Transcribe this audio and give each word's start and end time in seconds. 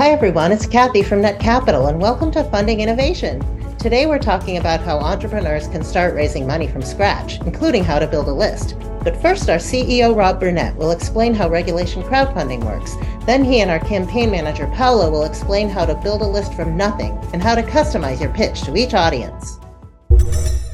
Hi, 0.00 0.12
everyone. 0.12 0.50
It's 0.50 0.64
Kathy 0.64 1.02
from 1.02 1.20
Netcapital, 1.20 1.90
and 1.90 2.00
welcome 2.00 2.30
to 2.30 2.42
Funding 2.44 2.80
Innovation. 2.80 3.38
Today, 3.76 4.06
we're 4.06 4.18
talking 4.18 4.56
about 4.56 4.80
how 4.80 4.98
entrepreneurs 4.98 5.68
can 5.68 5.84
start 5.84 6.14
raising 6.14 6.46
money 6.46 6.66
from 6.66 6.80
scratch, 6.80 7.38
including 7.40 7.84
how 7.84 7.98
to 7.98 8.06
build 8.06 8.26
a 8.28 8.32
list. 8.32 8.76
But 9.04 9.20
first, 9.20 9.50
our 9.50 9.58
CEO, 9.58 10.16
Rob 10.16 10.40
Burnett, 10.40 10.74
will 10.74 10.92
explain 10.92 11.34
how 11.34 11.50
regulation 11.50 12.02
crowdfunding 12.02 12.64
works. 12.64 12.96
Then, 13.26 13.44
he 13.44 13.60
and 13.60 13.70
our 13.70 13.78
campaign 13.78 14.30
manager, 14.30 14.66
Paula, 14.74 15.10
will 15.10 15.24
explain 15.24 15.68
how 15.68 15.84
to 15.84 15.94
build 15.96 16.22
a 16.22 16.26
list 16.26 16.54
from 16.54 16.78
nothing 16.78 17.12
and 17.34 17.42
how 17.42 17.54
to 17.54 17.62
customize 17.62 18.22
your 18.22 18.32
pitch 18.32 18.62
to 18.62 18.76
each 18.78 18.94
audience. 18.94 19.58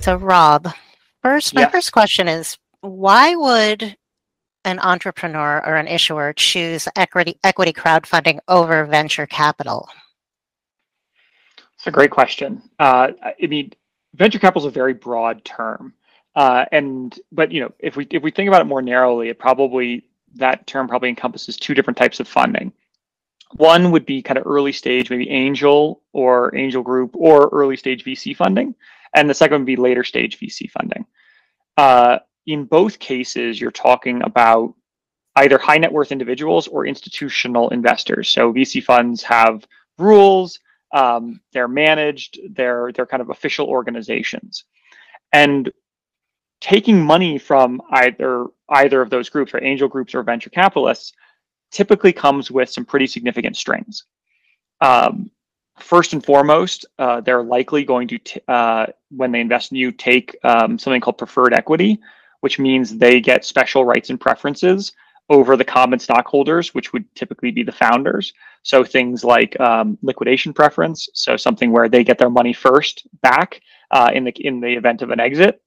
So, 0.03 0.15
Rob, 0.15 0.69
first, 1.25 1.53
my 1.53 1.69
first 1.69 1.91
question 1.91 2.29
is 2.29 2.59
why 2.81 3.35
would 3.35 3.97
an 4.67 4.81
entrepreneur 4.81 5.63
or 5.65 5.77
an 5.77 5.87
issuer 5.87 6.33
choose 6.35 6.89
equity 6.97 7.39
equity 7.45 7.73
crowdfunding 7.73 8.41
over 8.49 8.85
venture 8.85 9.27
capital? 9.27 9.89
It's 11.77 11.87
a 11.87 11.91
great 11.91 12.11
question. 12.11 12.63
Uh, 12.79 13.13
I 13.23 13.47
mean, 13.47 13.73
venture 14.15 14.41
capital 14.41 14.67
is 14.67 14.71
a 14.71 14.75
very 14.75 14.93
broad 14.93 15.45
term, 15.45 15.95
uh, 16.35 16.65
and 16.73 17.19
but 17.33 17.53
you 17.53 17.61
know, 17.61 17.73
if 17.79 17.97
we 17.97 18.07
if 18.11 18.23
we 18.23 18.31
think 18.31 18.49
about 18.49 18.61
it 18.61 18.65
more 18.67 18.83
narrowly, 18.83 19.29
it 19.29 19.39
probably 19.39 20.05
that 20.35 20.67
term 20.67 20.89
probably 20.89 21.09
encompasses 21.09 21.57
two 21.57 21.73
different 21.73 21.97
types 21.97 22.19
of 22.19 22.29
funding. 22.29 22.73
One 23.53 23.93
would 23.93 24.05
be 24.05 24.21
kind 24.21 24.37
of 24.37 24.47
early 24.47 24.73
stage, 24.73 25.09
maybe 25.09 25.31
angel 25.31 26.03
or 26.13 26.55
angel 26.57 26.83
group 26.83 27.15
or 27.15 27.49
early 27.53 27.77
stage 27.77 28.05
VC 28.05 28.37
funding, 28.37 28.75
and 29.15 29.31
the 29.31 29.35
second 29.35 29.59
would 29.61 29.67
be 29.67 29.77
later 29.77 30.03
stage 30.03 30.41
VC 30.41 30.69
funding. 30.69 31.07
Uh, 31.77 32.19
in 32.47 32.65
both 32.65 32.99
cases, 32.99 33.61
you're 33.61 33.71
talking 33.71 34.23
about 34.23 34.75
either 35.37 35.59
high 35.59 35.79
net 35.79 35.93
worth 35.93 36.13
individuals 36.13 36.67
or 36.69 36.87
institutional 36.87 37.69
investors. 37.71 38.29
So 38.29 38.53
VC 38.53 38.83
funds 38.83 39.23
have 39.23 39.67
rules, 39.99 40.59
um, 40.95 41.41
they're 41.53 41.69
managed, 41.69 42.39
they're 42.51 42.93
they're 42.93 43.07
kind 43.07 43.21
of 43.21 43.31
official 43.31 43.67
organizations, 43.67 44.65
and 45.33 45.71
taking 46.61 47.05
money 47.05 47.39
from 47.39 47.83
either 47.91 48.47
either 48.71 49.03
of 49.03 49.11
those 49.11 49.29
groups, 49.29 49.53
or 49.53 49.63
angel 49.63 49.89
groups 49.89 50.15
or 50.15 50.23
venture 50.23 50.51
capitalists, 50.51 51.13
typically 51.71 52.13
comes 52.13 52.51
with 52.51 52.71
some 52.71 52.85
pretty 52.85 53.07
significant 53.07 53.57
strings. 53.57 54.05
Um, 54.81 55.31
first 55.79 56.13
and 56.13 56.25
foremost, 56.25 56.87
uh, 56.99 57.21
they're 57.21 57.43
likely 57.43 57.85
going 57.85 58.09
to, 58.09 58.19
t- 58.19 58.41
uh, 58.49 58.87
when 59.11 59.33
they 59.33 59.41
invest 59.41 59.73
in 59.73 59.79
you, 59.79 59.93
take 59.93 60.37
um, 60.43 60.79
something 60.79 61.01
called 61.01 61.19
preferred 61.19 61.55
equity, 61.55 61.99
which 62.47 62.61
means 62.61 62.97
they 62.97 63.21
get 63.21 63.45
special 63.45 63.85
rights 63.85 64.09
and 64.09 64.21
preferences 64.21 64.93
over 65.31 65.57
the 65.57 65.65
common 65.65 65.99
stockholders, 65.99 66.73
which 66.77 66.93
would 66.93 67.05
typically 67.17 67.51
be 67.51 67.65
the 67.65 67.73
founders. 67.73 68.33
So 68.63 68.85
things 68.85 69.25
like 69.25 69.59
um, 69.59 69.99
liquidation 70.01 70.53
preference, 70.53 71.09
so 71.13 71.37
something 71.37 71.73
where 71.73 71.89
they 71.89 72.05
get 72.05 72.19
their 72.19 72.31
money 72.31 72.53
first 72.53 73.05
back 73.21 73.61
uh, 73.91 74.13
in 74.15 74.23
the 74.23 74.31
in 74.31 74.61
the 74.61 74.75
event 74.75 75.03
of 75.03 75.11
an 75.11 75.19
exit, 75.19 75.61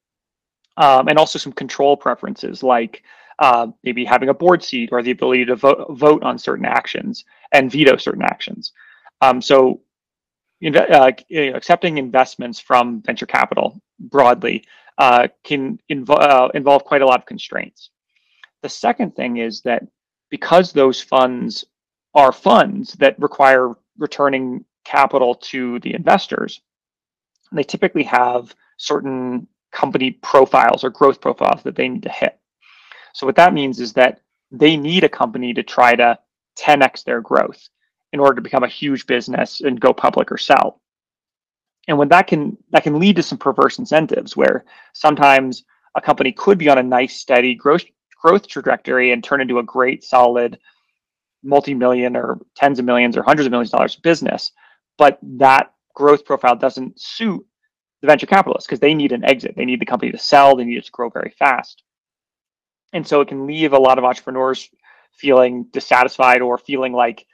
um, 0.78 1.10
and 1.10 1.20
also 1.20 1.38
some 1.38 1.52
control 1.52 1.98
preferences 1.98 2.64
like 2.64 3.04
uh, 3.40 3.68
maybe 3.84 4.06
having 4.06 4.30
a 4.30 4.34
board 4.34 4.64
seat 4.64 4.88
or 4.94 5.04
the 5.04 5.12
ability 5.12 5.44
to 5.44 5.58
vote 5.58 5.86
vote 6.06 6.24
on 6.24 6.38
certain 6.38 6.66
actions 6.80 7.26
and 7.52 7.70
veto 7.70 7.98
certain 7.98 8.24
actions. 8.24 8.72
Um, 9.20 9.42
so 9.42 9.82
uh, 10.64 11.12
accepting 11.60 11.98
investments 11.98 12.58
from 12.58 13.02
venture 13.02 13.26
capital 13.26 13.82
broadly 14.00 14.64
uh, 15.00 15.30
can 15.44 15.80
uh, 16.10 16.50
involve 16.54 16.84
quite 16.84 17.02
a 17.02 17.06
lot 17.06 17.20
of 17.20 17.26
constraints. 17.26 17.90
The 18.62 18.70
second 18.70 19.16
thing 19.16 19.38
is 19.38 19.62
that 19.62 19.84
because 20.30 20.72
those 20.74 21.02
funds 21.02 21.66
are 22.14 22.32
funds 22.32 22.94
that 22.94 23.20
require 23.20 23.76
returning 23.98 24.66
capital 24.84 25.36
to 25.36 25.80
the 25.80 25.94
investors, 25.94 26.62
they 27.52 27.64
typically 27.64 28.04
have 28.04 28.54
certain 28.78 29.48
company 29.72 30.12
profiles 30.12 30.84
or 30.84 30.90
growth 30.90 31.22
profiles 31.22 31.64
that 31.64 31.76
they 31.76 31.88
need 31.88 32.04
to 32.04 32.10
hit. 32.12 32.38
So 33.14 33.26
what 33.26 33.38
that 33.38 33.54
means 33.54 33.80
is 33.80 33.94
that 33.94 34.22
they 34.52 34.76
need 34.76 35.04
a 35.04 35.10
company 35.10 35.54
to 35.54 35.64
try 35.64 35.96
to 35.96 36.20
10x 36.58 37.04
their 37.04 37.22
growth 37.22 37.70
in 38.12 38.20
order 38.20 38.36
to 38.36 38.42
become 38.42 38.64
a 38.64 38.68
huge 38.68 39.08
business 39.08 39.62
and 39.62 39.80
go 39.80 39.94
public 39.94 40.32
or 40.32 40.38
sell. 40.38 40.82
And 41.90 41.98
when 41.98 42.08
that 42.10 42.28
can 42.28 42.56
that 42.70 42.84
can 42.84 43.00
lead 43.00 43.16
to 43.16 43.24
some 43.24 43.40
perverse 43.40 43.80
incentives 43.80 44.38
where 44.38 44.64
sometimes 44.94 45.64
a 45.96 46.02
company 46.02 46.32
could 46.32 46.60
be 46.60 46.70
on 46.70 46.78
a 46.78 46.84
nice 46.84 47.20
steady 47.20 47.56
growth 47.56 47.84
growth 48.22 48.48
trajectory 48.48 49.12
and 49.12 49.24
turn 49.24 49.42
into 49.42 49.58
a 49.58 49.64
great 49.64 50.04
solid 50.04 50.60
multi-million 51.44 52.16
or 52.16 52.40
tens 52.56 52.78
of 52.78 52.86
millions 52.86 53.18
or 53.18 53.24
hundreds 53.24 53.48
of 53.48 53.52
millions 53.52 53.70
of 53.70 53.78
dollars 53.78 53.96
business, 53.96 54.52
but 55.00 55.18
that 55.24 55.74
growth 55.96 56.24
profile 56.26 56.56
doesn't 56.56 57.00
suit 57.00 57.44
the 58.02 58.08
venture 58.08 58.28
capitalists 58.28 58.68
because 58.68 58.80
they 58.80 58.94
need 58.94 59.12
an 59.12 59.26
exit. 59.26 59.56
They 59.56 59.66
need 59.66 59.82
the 59.82 59.86
company 59.86 60.12
to 60.12 60.18
sell, 60.18 60.56
they 60.56 60.66
need 60.66 60.78
it 60.78 60.86
to 60.86 60.92
grow 60.92 61.10
very 61.10 61.34
fast. 61.40 61.82
And 62.94 63.08
so 63.08 63.22
it 63.22 63.30
can 63.30 63.48
leave 63.48 63.74
a 63.74 63.80
lot 63.80 63.98
of 63.98 64.04
entrepreneurs 64.04 64.70
feeling 65.14 65.66
dissatisfied 65.72 66.42
or 66.42 66.60
feeling 66.60 66.94
like 66.94 67.26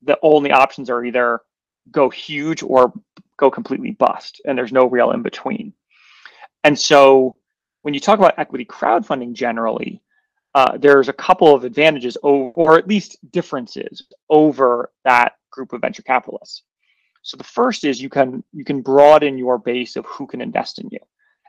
the 0.00 0.18
only 0.22 0.50
options 0.50 0.88
are 0.88 1.04
either 1.04 1.40
go 1.90 2.08
huge 2.08 2.62
or 2.62 2.92
go 3.42 3.50
completely 3.50 3.90
bust, 3.90 4.40
and 4.46 4.56
there's 4.56 4.72
no 4.72 4.86
real 4.86 5.10
in 5.10 5.20
between. 5.20 5.72
And 6.62 6.78
so 6.78 7.34
when 7.82 7.92
you 7.92 7.98
talk 7.98 8.20
about 8.20 8.38
equity 8.38 8.64
crowdfunding 8.64 9.32
generally, 9.32 10.00
uh, 10.54 10.78
there's 10.78 11.08
a 11.08 11.12
couple 11.26 11.52
of 11.52 11.64
advantages 11.64 12.16
over, 12.22 12.52
or 12.54 12.78
at 12.78 12.86
least 12.86 13.18
differences 13.32 14.04
over 14.30 14.92
that 15.04 15.32
group 15.50 15.72
of 15.72 15.80
venture 15.80 16.04
capitalists. 16.04 16.62
So 17.22 17.36
the 17.36 17.52
first 17.58 17.84
is 17.84 18.00
you 18.00 18.08
can 18.08 18.44
you 18.52 18.64
can 18.64 18.80
broaden 18.80 19.36
your 19.38 19.58
base 19.58 19.96
of 19.96 20.06
who 20.06 20.26
can 20.26 20.40
invest 20.40 20.78
in 20.78 20.88
you. 20.92 21.00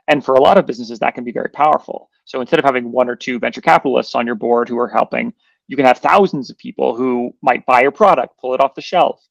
And 0.08 0.24
for 0.24 0.34
a 0.34 0.40
lot 0.40 0.58
of 0.58 0.66
businesses, 0.66 0.98
that 0.98 1.14
can 1.14 1.24
be 1.24 1.32
very 1.32 1.50
powerful. 1.50 2.10
So 2.24 2.40
instead 2.40 2.58
of 2.58 2.64
having 2.64 2.90
one 2.90 3.08
or 3.08 3.16
two 3.16 3.38
venture 3.38 3.60
capitalists 3.60 4.14
on 4.14 4.26
your 4.26 4.34
board 4.34 4.68
who 4.68 4.78
are 4.78 4.88
helping, 4.88 5.32
you 5.68 5.76
can 5.76 5.86
have 5.86 5.98
thousands 5.98 6.50
of 6.50 6.58
people 6.58 6.96
who 6.96 7.34
might 7.40 7.66
buy 7.66 7.82
your 7.82 7.92
product, 7.92 8.38
pull 8.40 8.52
it 8.54 8.60
off 8.60 8.74
the 8.74 8.82
shelf, 8.82 9.26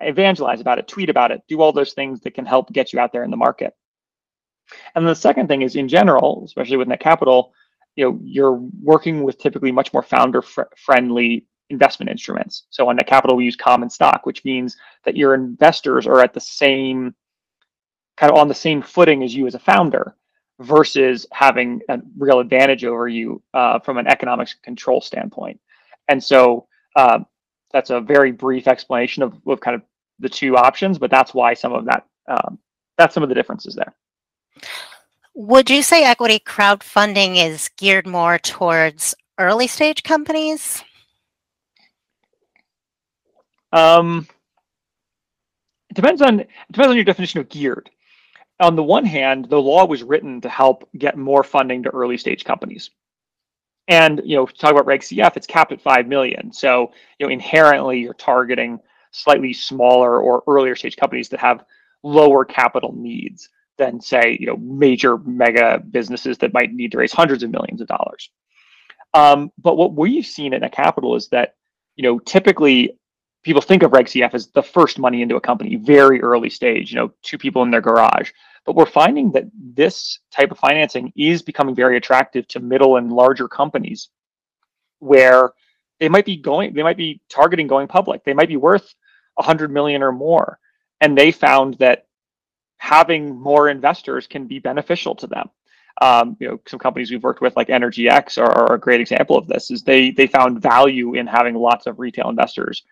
evangelize 0.00 0.60
about 0.60 0.78
it, 0.78 0.88
tweet 0.88 1.10
about 1.10 1.30
it, 1.30 1.42
do 1.48 1.60
all 1.60 1.72
those 1.72 1.92
things 1.92 2.20
that 2.20 2.34
can 2.34 2.46
help 2.46 2.72
get 2.72 2.92
you 2.92 3.00
out 3.00 3.12
there 3.12 3.24
in 3.24 3.30
the 3.30 3.36
market. 3.36 3.74
And 4.94 5.06
the 5.06 5.14
second 5.14 5.48
thing 5.48 5.62
is 5.62 5.76
in 5.76 5.88
general, 5.88 6.42
especially 6.44 6.76
with 6.76 6.88
Netcapital, 6.88 7.50
you 7.96 8.04
know, 8.04 8.20
you're 8.22 8.60
working 8.82 9.24
with 9.24 9.38
typically 9.38 9.72
much 9.72 9.92
more 9.92 10.02
founder 10.02 10.42
fr- 10.42 10.62
friendly 10.76 11.46
investment 11.70 12.10
instruments. 12.10 12.64
So 12.70 12.88
on 12.88 12.96
Netcapital, 12.96 13.36
we 13.36 13.44
use 13.44 13.56
common 13.56 13.90
stock, 13.90 14.24
which 14.24 14.44
means 14.44 14.76
that 15.04 15.16
your 15.16 15.34
investors 15.34 16.06
are 16.06 16.20
at 16.20 16.34
the 16.34 16.40
same 16.40 17.14
kind 18.16 18.32
of 18.32 18.38
on 18.38 18.48
the 18.48 18.54
same 18.54 18.82
footing 18.82 19.22
as 19.22 19.34
you 19.34 19.46
as 19.46 19.54
a 19.54 19.60
founder 19.60 20.16
versus 20.60 21.26
having 21.32 21.80
a 21.88 22.00
real 22.16 22.40
advantage 22.40 22.84
over 22.84 23.06
you 23.06 23.40
uh, 23.54 23.78
from 23.78 23.96
an 23.96 24.08
economics 24.08 24.54
control 24.62 25.00
standpoint. 25.00 25.60
And 26.08 26.22
so 26.22 26.66
uh, 26.96 27.20
that's 27.72 27.90
a 27.90 28.00
very 28.00 28.32
brief 28.32 28.66
explanation 28.66 29.22
of, 29.22 29.34
of 29.46 29.60
kind 29.60 29.74
of 29.74 29.82
the 30.18 30.28
two 30.28 30.56
options, 30.56 30.98
but 30.98 31.10
that's 31.10 31.34
why 31.34 31.54
some 31.54 31.72
of 31.72 31.84
that 31.84 32.04
um, 32.26 32.58
that's 32.96 33.14
some 33.14 33.22
of 33.22 33.28
the 33.28 33.34
differences 33.34 33.74
there. 33.74 33.94
Would 35.34 35.70
you 35.70 35.82
say 35.82 36.04
equity 36.04 36.40
crowdfunding 36.40 37.36
is 37.36 37.70
geared 37.76 38.06
more 38.06 38.38
towards 38.38 39.14
early 39.38 39.68
stage 39.68 40.02
companies? 40.02 40.82
Um, 43.72 44.26
it 45.90 45.94
depends 45.94 46.22
on 46.22 46.40
it 46.40 46.48
depends 46.72 46.90
on 46.90 46.96
your 46.96 47.04
definition 47.04 47.40
of 47.40 47.48
geared. 47.48 47.88
On 48.60 48.74
the 48.74 48.82
one 48.82 49.04
hand, 49.04 49.48
the 49.48 49.62
law 49.62 49.86
was 49.86 50.02
written 50.02 50.40
to 50.40 50.48
help 50.48 50.88
get 50.98 51.16
more 51.16 51.44
funding 51.44 51.84
to 51.84 51.90
early 51.90 52.18
stage 52.18 52.44
companies. 52.44 52.90
And 53.88 54.20
you 54.24 54.36
know, 54.36 54.46
talk 54.46 54.72
about 54.72 54.86
Reg 54.86 55.00
CF, 55.00 55.36
it's 55.36 55.46
capped 55.46 55.72
at 55.72 55.80
five 55.80 56.06
million. 56.06 56.52
So 56.52 56.92
you 57.18 57.26
know, 57.26 57.32
inherently, 57.32 58.00
you're 58.00 58.14
targeting 58.14 58.78
slightly 59.10 59.52
smaller 59.52 60.20
or 60.20 60.42
earlier 60.46 60.76
stage 60.76 60.96
companies 60.96 61.28
that 61.30 61.40
have 61.40 61.64
lower 62.02 62.44
capital 62.44 62.94
needs 62.94 63.48
than, 63.78 64.00
say, 64.00 64.36
you 64.38 64.46
know, 64.46 64.56
major 64.56 65.18
mega 65.18 65.82
businesses 65.90 66.36
that 66.38 66.52
might 66.52 66.72
need 66.72 66.92
to 66.92 66.98
raise 66.98 67.12
hundreds 67.12 67.42
of 67.42 67.50
millions 67.50 67.80
of 67.80 67.86
dollars. 67.88 68.30
Um, 69.14 69.50
but 69.58 69.76
what 69.76 69.94
we've 69.94 70.26
seen 70.26 70.52
in 70.52 70.62
Netcapital 70.62 71.16
is 71.16 71.28
that 71.28 71.54
you 71.98 72.04
know, 72.04 72.18
typically 72.20 72.96
people 73.42 73.60
think 73.60 73.82
of 73.82 73.92
Reg 73.92 74.06
CF 74.06 74.32
as 74.32 74.46
the 74.48 74.62
first 74.62 74.98
money 74.98 75.20
into 75.20 75.36
a 75.36 75.40
company, 75.40 75.76
very 75.76 76.22
early 76.22 76.48
stage. 76.48 76.90
You 76.90 76.96
know, 76.96 77.12
two 77.22 77.36
people 77.36 77.62
in 77.64 77.70
their 77.70 77.82
garage. 77.82 78.30
But 78.68 78.76
we're 78.76 78.84
finding 78.84 79.32
that 79.32 79.44
this 79.54 80.18
type 80.30 80.50
of 80.50 80.58
financing 80.58 81.10
is 81.16 81.40
becoming 81.40 81.74
very 81.74 81.96
attractive 81.96 82.46
to 82.48 82.60
middle 82.60 82.98
and 82.98 83.10
larger 83.10 83.48
companies 83.48 84.10
where 84.98 85.54
they 86.00 86.10
might 86.10 86.26
be 86.26 86.36
going, 86.36 86.74
they 86.74 86.82
might 86.82 86.98
be 86.98 87.22
targeting 87.30 87.66
going 87.66 87.88
public. 87.88 88.24
They 88.24 88.34
might 88.34 88.50
be 88.50 88.58
worth 88.58 88.94
a 89.38 89.42
hundred 89.42 89.70
million 89.70 90.02
or 90.02 90.12
more. 90.12 90.58
And 91.00 91.16
they 91.16 91.32
found 91.32 91.78
that 91.78 92.08
having 92.76 93.40
more 93.40 93.70
investors 93.70 94.26
can 94.26 94.46
be 94.46 94.58
beneficial 94.58 95.14
to 95.14 95.26
them. 95.26 95.48
Um, 96.02 96.36
you 96.38 96.48
know, 96.48 96.60
some 96.66 96.78
companies 96.78 97.10
we've 97.10 97.22
worked 97.22 97.40
with, 97.40 97.56
like 97.56 97.68
EnergyX, 97.68 98.36
are, 98.36 98.52
are, 98.52 98.74
a 98.74 98.78
great 98.78 99.00
example 99.00 99.38
of 99.38 99.46
this. 99.46 99.70
Is 99.70 99.82
they 99.82 100.10
they 100.10 100.26
found 100.26 100.60
value 100.60 101.14
in 101.14 101.26
having 101.26 101.54
lots 101.54 101.86
of 101.86 101.98
retail 101.98 102.28
investors 102.28 102.82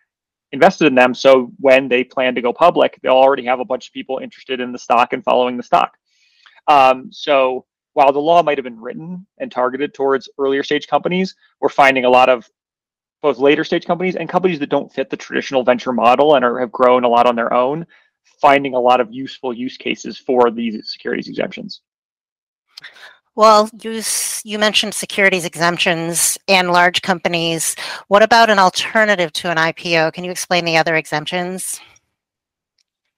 invested 0.53 0.87
in 0.87 0.95
them. 0.95 1.15
So 1.15 1.53
when 1.59 1.89
they 1.89 2.05
plan 2.05 2.35
to 2.35 2.43
go 2.43 2.53
public, 2.53 2.99
they'll 3.03 3.13
already 3.13 3.45
have 3.47 3.61
a 3.61 3.65
bunch 3.65 3.89
of 3.89 3.93
people 3.93 4.19
interested 4.19 4.61
in 4.61 4.73
the 4.73 4.79
stock 4.79 5.13
and 5.13 5.25
following 5.25 5.57
the 5.57 5.63
stock. 5.63 5.97
Um, 6.69 7.11
so 7.13 7.67
while 7.95 8.13
the 8.13 8.19
law 8.19 8.43
might 8.43 8.59
have 8.59 8.65
been 8.65 8.81
written 8.81 9.27
and 9.39 9.51
targeted 9.51 9.95
towards 9.95 10.29
earlier 10.39 10.63
stage 10.63 10.87
companies, 10.87 11.35
we're 11.61 11.69
finding 11.69 12.05
a 12.05 12.11
lot 12.11 12.29
of 12.29 12.49
both 13.23 13.39
later 13.39 13.65
stage 13.65 13.87
companies 13.87 14.17
and 14.17 14.29
companies 14.29 14.59
that 14.59 14.69
don't 14.69 14.93
fit 14.93 15.11
the 15.11 15.17
traditional 15.17 15.65
venture 15.65 15.93
model 15.93 16.35
and 16.35 16.45
are, 16.45 16.61
have 16.61 16.71
grown 16.71 17.05
a 17.05 17.09
lot 17.09 17.27
on 17.27 17.35
their 17.35 17.53
own, 17.53 17.87
finding 18.41 18.75
a 18.75 18.81
lot 18.81 19.01
of 19.01 19.13
useful 19.13 19.53
use 19.53 19.77
cases 19.77 20.19
for 20.19 20.51
these 20.51 20.93
securities 20.93 21.29
exemptions. 21.29 21.81
Well, 23.37 23.69
you, 23.83 24.03
you 24.45 24.59
mentioned 24.59 24.95
securities 24.95 25.45
exemptions 25.45 26.39
and 26.49 26.73
large 26.73 27.03
companies. 27.03 27.77
What 28.09 28.23
about 28.23 28.49
an 28.49 28.59
alternative 28.59 29.31
to 29.35 29.51
an 29.51 29.59
IPO? 29.59 30.15
Can 30.15 30.25
you 30.25 30.31
explain 30.31 30.65
the 30.65 30.79
other 30.79 30.97
exemptions? 30.97 31.79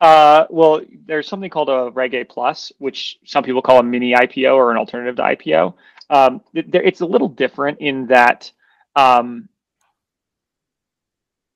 Uh, 0.00 0.46
well, 0.50 0.80
there's 1.06 1.28
something 1.28 1.50
called 1.50 1.68
a 1.68 1.90
Reg 1.92 2.14
A 2.14 2.24
plus, 2.24 2.72
which 2.78 3.18
some 3.24 3.44
people 3.44 3.62
call 3.62 3.78
a 3.78 3.82
mini 3.82 4.12
IPO 4.12 4.56
or 4.56 4.72
an 4.72 4.76
alternative 4.76 5.16
to 5.16 5.22
IPO. 5.22 5.74
Um, 6.10 6.40
it's 6.52 7.00
a 7.00 7.06
little 7.06 7.28
different 7.28 7.78
in 7.78 8.06
that 8.08 8.50
um, 8.96 9.48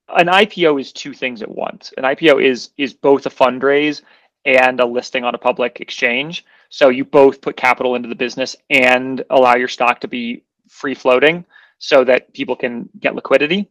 an 0.08 0.26
IPO 0.26 0.80
is 0.80 0.92
two 0.92 1.14
things 1.14 1.42
at 1.42 1.50
once. 1.50 1.92
An 1.96 2.04
IPO 2.04 2.44
is 2.44 2.70
is 2.76 2.92
both 2.94 3.26
a 3.26 3.30
fundraise 3.30 4.02
and 4.44 4.78
a 4.80 4.86
listing 4.86 5.24
on 5.24 5.34
a 5.34 5.38
public 5.38 5.80
exchange. 5.80 6.44
So 6.72 6.88
you 6.88 7.04
both 7.04 7.42
put 7.42 7.54
capital 7.54 7.96
into 7.96 8.08
the 8.08 8.14
business 8.14 8.56
and 8.70 9.22
allow 9.28 9.56
your 9.56 9.68
stock 9.68 10.00
to 10.00 10.08
be 10.08 10.42
free 10.70 10.94
floating 10.94 11.44
so 11.78 12.02
that 12.04 12.32
people 12.32 12.56
can 12.56 12.88
get 12.98 13.14
liquidity. 13.14 13.68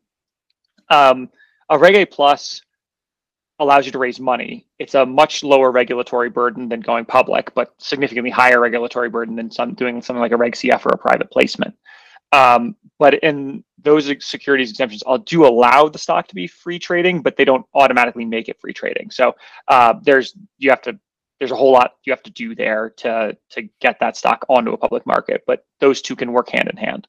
Um, 0.88 1.28
a 1.72 1.80
Reg 1.80 1.96
A 1.96 2.06
plus 2.06 2.62
allows 3.58 3.88
you 3.88 3.92
to 3.94 3.98
raise 3.98 4.20
money. 4.20 4.68
It's 4.78 4.94
a 4.94 5.04
much 5.04 5.44
lower 5.44 5.72
regulatory 5.72 6.30
burden 6.30 6.70
than 6.70 6.80
going 6.80 7.06
public, 7.06 7.52
but 7.56 7.74
significantly 7.80 8.30
higher 8.30 8.60
regulatory 8.60 9.10
burden 9.10 9.36
than 9.36 9.50
some 9.50 9.74
doing 9.74 10.00
something 10.04 10.22
like 10.22 10.32
a 10.32 10.38
Reg 10.38 10.54
CF 10.54 10.86
or 10.86 10.90
a 10.90 10.98
private 10.98 11.32
placement. 11.32 11.76
Um, 12.32 12.76
but 13.00 13.16
in 13.16 13.64
those 13.82 14.14
securities 14.24 14.70
exemptions, 14.70 15.02
I'll 15.08 15.18
do 15.18 15.48
allow 15.48 15.90
the 15.90 15.98
stock 15.98 16.28
to 16.28 16.36
be 16.36 16.46
free 16.46 16.78
trading, 16.78 17.24
but 17.24 17.36
they 17.36 17.46
don't 17.46 17.66
automatically 17.74 18.26
make 18.26 18.48
it 18.48 18.60
free 18.62 18.74
trading. 18.74 19.10
So 19.10 19.34
uh, 19.68 19.96
there's 20.04 20.36
you 20.60 20.70
have 20.70 20.84
to 20.84 21.00
there's 21.42 21.52
a 21.52 21.56
whole 21.56 21.72
lot 21.72 21.96
you 22.06 22.14
have 22.14 22.22
to 22.22 22.30
do 22.30 22.54
there 22.54 22.92
to 22.98 23.36
to 23.50 23.68
get 23.82 24.00
that 24.00 24.16
stock 24.16 24.46
onto 24.48 24.74
a 24.74 24.78
public 24.78 25.08
market. 25.08 25.42
But 25.48 25.66
those 25.80 26.00
two 26.00 26.16
can 26.16 26.34
work 26.34 26.52
hand 26.52 26.70
in 26.70 26.78
hand. 26.78 27.08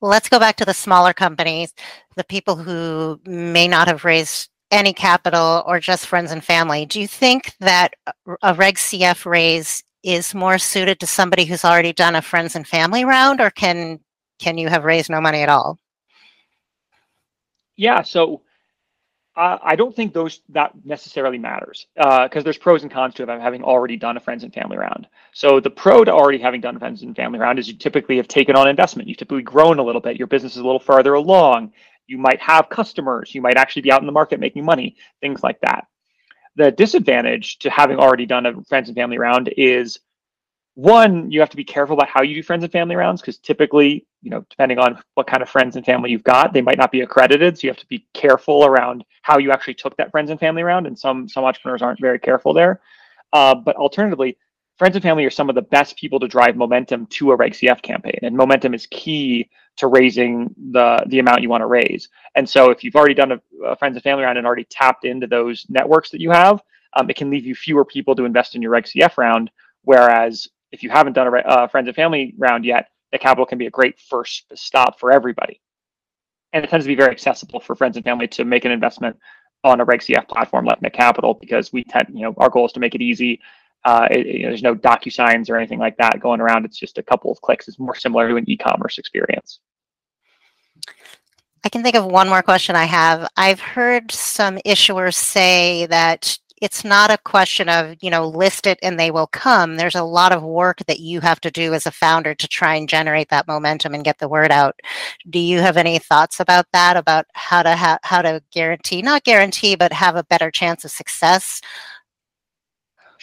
Let's 0.00 0.28
go 0.28 0.40
back 0.40 0.56
to 0.56 0.64
the 0.64 0.74
smaller 0.74 1.12
companies, 1.12 1.72
the 2.16 2.24
people 2.24 2.56
who 2.56 3.20
may 3.26 3.68
not 3.68 3.86
have 3.86 4.04
raised 4.04 4.50
any 4.72 4.92
capital 4.92 5.62
or 5.66 5.78
just 5.78 6.06
friends 6.06 6.32
and 6.32 6.44
family. 6.44 6.84
Do 6.84 7.00
you 7.00 7.06
think 7.06 7.54
that 7.60 7.94
a 8.42 8.54
Reg 8.54 8.74
CF 8.74 9.24
raise 9.24 9.84
is 10.02 10.34
more 10.34 10.58
suited 10.58 10.98
to 10.98 11.06
somebody 11.06 11.44
who's 11.44 11.64
already 11.64 11.92
done 11.92 12.16
a 12.16 12.22
friends 12.22 12.56
and 12.56 12.66
family 12.66 13.04
round, 13.04 13.40
or 13.40 13.50
can 13.50 14.00
can 14.40 14.58
you 14.58 14.68
have 14.68 14.82
raised 14.82 15.10
no 15.10 15.20
money 15.20 15.42
at 15.42 15.48
all? 15.48 15.78
Yeah, 17.76 18.02
so 18.02 18.42
I 19.36 19.74
don't 19.74 19.94
think 19.94 20.12
those 20.12 20.40
that 20.50 20.72
necessarily 20.84 21.38
matters 21.38 21.86
because 21.96 22.28
uh, 22.36 22.42
there's 22.42 22.58
pros 22.58 22.82
and 22.82 22.90
cons 22.90 23.14
to 23.14 23.26
having 23.26 23.64
already 23.64 23.96
done 23.96 24.16
a 24.16 24.20
friends 24.20 24.44
and 24.44 24.54
family 24.54 24.76
round. 24.76 25.08
So 25.32 25.58
the 25.58 25.70
pro 25.70 26.04
to 26.04 26.12
already 26.12 26.38
having 26.38 26.60
done 26.60 26.76
a 26.76 26.78
friends 26.78 27.02
and 27.02 27.16
family 27.16 27.40
round 27.40 27.58
is 27.58 27.66
you 27.66 27.74
typically 27.74 28.16
have 28.18 28.28
taken 28.28 28.54
on 28.54 28.68
investment. 28.68 29.08
You've 29.08 29.18
typically 29.18 29.42
grown 29.42 29.80
a 29.80 29.82
little 29.82 30.00
bit. 30.00 30.16
Your 30.16 30.28
business 30.28 30.52
is 30.52 30.62
a 30.62 30.64
little 30.64 30.78
farther 30.78 31.14
along. 31.14 31.72
You 32.06 32.18
might 32.18 32.40
have 32.40 32.68
customers. 32.68 33.34
You 33.34 33.42
might 33.42 33.56
actually 33.56 33.82
be 33.82 33.90
out 33.90 34.00
in 34.00 34.06
the 34.06 34.12
market 34.12 34.38
making 34.38 34.64
money. 34.64 34.96
Things 35.20 35.42
like 35.42 35.60
that. 35.62 35.88
The 36.56 36.70
disadvantage 36.70 37.58
to 37.60 37.70
having 37.70 37.98
already 37.98 38.26
done 38.26 38.46
a 38.46 38.62
friends 38.64 38.88
and 38.88 38.96
family 38.96 39.18
round 39.18 39.52
is 39.56 39.98
one, 40.74 41.30
you 41.30 41.38
have 41.40 41.50
to 41.50 41.56
be 41.56 41.64
careful 41.64 41.94
about 41.94 42.08
how 42.08 42.22
you 42.22 42.34
do 42.34 42.42
friends 42.42 42.64
and 42.64 42.72
family 42.72 42.96
rounds 42.96 43.20
because 43.20 43.38
typically, 43.38 44.06
you 44.22 44.30
know, 44.30 44.44
depending 44.50 44.78
on 44.78 45.00
what 45.14 45.26
kind 45.26 45.42
of 45.42 45.48
friends 45.48 45.76
and 45.76 45.86
family 45.86 46.10
you've 46.10 46.24
got, 46.24 46.52
they 46.52 46.62
might 46.62 46.78
not 46.78 46.90
be 46.90 47.02
accredited. 47.02 47.56
So 47.56 47.66
you 47.66 47.70
have 47.70 47.78
to 47.78 47.86
be 47.86 48.06
careful 48.12 48.64
around 48.64 49.04
how 49.22 49.38
you 49.38 49.52
actually 49.52 49.74
took 49.74 49.96
that 49.96 50.10
friends 50.10 50.30
and 50.30 50.40
family 50.40 50.64
round. 50.64 50.86
And 50.86 50.98
some 50.98 51.28
some 51.28 51.44
entrepreneurs 51.44 51.80
aren't 51.80 52.00
very 52.00 52.18
careful 52.18 52.52
there. 52.52 52.80
Uh, 53.32 53.54
but 53.54 53.76
alternatively, 53.76 54.36
friends 54.76 54.96
and 54.96 55.02
family 55.02 55.24
are 55.24 55.30
some 55.30 55.48
of 55.48 55.54
the 55.54 55.62
best 55.62 55.96
people 55.96 56.18
to 56.18 56.26
drive 56.26 56.56
momentum 56.56 57.06
to 57.06 57.30
a 57.30 57.36
Reg 57.36 57.52
CF 57.52 57.80
campaign, 57.82 58.18
and 58.22 58.36
momentum 58.36 58.74
is 58.74 58.86
key 58.86 59.48
to 59.76 59.86
raising 59.86 60.52
the 60.72 61.04
the 61.06 61.20
amount 61.20 61.42
you 61.42 61.48
want 61.48 61.62
to 61.62 61.66
raise. 61.66 62.08
And 62.34 62.48
so, 62.48 62.70
if 62.70 62.82
you've 62.82 62.96
already 62.96 63.14
done 63.14 63.32
a, 63.32 63.40
a 63.64 63.76
friends 63.76 63.94
and 63.94 64.02
family 64.02 64.24
round 64.24 64.38
and 64.38 64.46
already 64.46 64.64
tapped 64.64 65.04
into 65.04 65.28
those 65.28 65.66
networks 65.68 66.10
that 66.10 66.20
you 66.20 66.32
have, 66.32 66.60
um, 66.94 67.08
it 67.08 67.14
can 67.14 67.30
leave 67.30 67.46
you 67.46 67.54
fewer 67.54 67.84
people 67.84 68.16
to 68.16 68.24
invest 68.24 68.56
in 68.56 68.62
your 68.62 68.72
Reg 68.72 68.86
CF 68.86 69.16
round. 69.18 69.52
Whereas 69.82 70.48
if 70.74 70.82
you 70.82 70.90
haven't 70.90 71.14
done 71.14 71.26
a 71.26 71.30
uh, 71.30 71.66
friends 71.68 71.86
and 71.88 71.96
family 71.96 72.34
round 72.36 72.64
yet, 72.64 72.88
the 73.12 73.18
capital 73.18 73.46
can 73.46 73.58
be 73.58 73.66
a 73.66 73.70
great 73.70 73.98
first 73.98 74.44
stop 74.54 74.98
for 74.98 75.12
everybody. 75.12 75.60
And 76.52 76.64
it 76.64 76.70
tends 76.70 76.84
to 76.84 76.88
be 76.88 76.94
very 76.94 77.10
accessible 77.10 77.60
for 77.60 77.74
friends 77.74 77.96
and 77.96 78.04
family 78.04 78.28
to 78.28 78.44
make 78.44 78.64
an 78.64 78.72
investment 78.72 79.16
on 79.64 79.80
a 79.80 79.84
Reg 79.84 80.00
CF 80.00 80.28
platform 80.28 80.66
like 80.66 80.92
Capital 80.92 81.34
because 81.34 81.72
we 81.72 81.84
tend, 81.84 82.08
you 82.12 82.22
know, 82.22 82.34
our 82.36 82.50
goal 82.50 82.66
is 82.66 82.72
to 82.72 82.80
make 82.80 82.94
it 82.94 83.00
easy 83.00 83.40
uh, 83.84 84.08
it, 84.10 84.26
you 84.26 84.42
know, 84.42 84.48
there's 84.48 84.62
no 84.62 84.74
DocuSigns 84.74 85.50
or 85.50 85.56
anything 85.56 85.78
like 85.78 85.96
that 85.98 86.20
going 86.20 86.40
around. 86.40 86.64
It's 86.64 86.78
just 86.78 86.98
a 86.98 87.02
couple 87.02 87.30
of 87.30 87.40
clicks. 87.42 87.68
It's 87.68 87.78
more 87.78 87.94
similar 87.94 88.28
to 88.28 88.36
an 88.36 88.48
e-commerce 88.48 88.98
experience. 88.98 89.60
I 91.64 91.68
can 91.68 91.82
think 91.82 91.96
of 91.96 92.04
one 92.04 92.28
more 92.28 92.42
question 92.42 92.76
I 92.76 92.84
have. 92.84 93.28
I've 93.36 93.60
heard 93.60 94.10
some 94.10 94.56
issuers 94.66 95.14
say 95.14 95.86
that 95.86 96.38
it's 96.64 96.84
not 96.84 97.10
a 97.10 97.18
question 97.18 97.68
of, 97.68 97.94
you 98.00 98.10
know, 98.10 98.26
list 98.26 98.66
it 98.66 98.78
and 98.82 98.98
they 98.98 99.10
will 99.10 99.26
come. 99.26 99.76
There's 99.76 99.94
a 99.94 100.02
lot 100.02 100.32
of 100.32 100.42
work 100.42 100.78
that 100.86 101.00
you 101.00 101.20
have 101.20 101.38
to 101.42 101.50
do 101.50 101.74
as 101.74 101.84
a 101.84 101.90
founder 101.90 102.34
to 102.34 102.48
try 102.48 102.74
and 102.74 102.88
generate 102.88 103.28
that 103.28 103.46
momentum 103.46 103.92
and 103.92 104.02
get 104.02 104.18
the 104.18 104.28
word 104.28 104.50
out. 104.50 104.74
Do 105.28 105.38
you 105.38 105.60
have 105.60 105.76
any 105.76 105.98
thoughts 105.98 106.40
about 106.40 106.66
that, 106.72 106.96
about 106.96 107.26
how 107.34 107.62
to 107.62 107.76
ha- 107.76 107.98
how 108.02 108.22
to 108.22 108.42
guarantee, 108.50 109.02
not 109.02 109.24
guarantee, 109.24 109.74
but 109.74 109.92
have 109.92 110.16
a 110.16 110.24
better 110.24 110.50
chance 110.50 110.84
of 110.84 110.90
success 110.90 111.60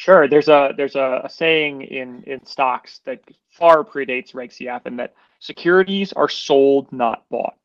Sure. 0.02 0.28
There's 0.28 0.48
a 0.48 0.74
there's 0.76 0.96
a, 0.96 1.22
a, 1.26 1.30
saying 1.30 1.84
in 1.84 2.24
in 2.24 2.44
stocks 2.44 3.02
that 3.06 3.20
far 3.52 3.84
predates 3.84 4.34
Reg 4.34 4.50
CF, 4.50 4.82
and 4.86 4.98
that 4.98 5.14
securities 5.40 6.12
are 6.14 6.28
sold, 6.28 6.92
not 6.92 7.24
bought. 7.30 7.56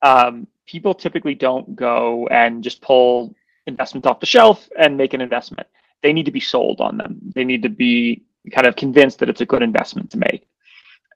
Um, 0.00 0.46
people 0.64 0.94
typically 0.94 1.34
don't 1.34 1.76
go 1.76 2.28
and 2.28 2.64
just 2.64 2.80
pull 2.80 3.34
investments 3.66 4.06
off 4.06 4.20
the 4.20 4.26
shelf 4.26 4.68
and 4.78 4.96
make 4.96 5.14
an 5.14 5.20
investment. 5.20 5.66
They 6.02 6.12
need 6.12 6.26
to 6.26 6.32
be 6.32 6.40
sold 6.40 6.80
on 6.80 6.96
them. 6.96 7.18
They 7.34 7.44
need 7.44 7.62
to 7.62 7.68
be 7.68 8.24
kind 8.52 8.66
of 8.66 8.76
convinced 8.76 9.18
that 9.18 9.28
it's 9.28 9.40
a 9.40 9.46
good 9.46 9.62
investment 9.62 10.10
to 10.10 10.18
make. 10.18 10.46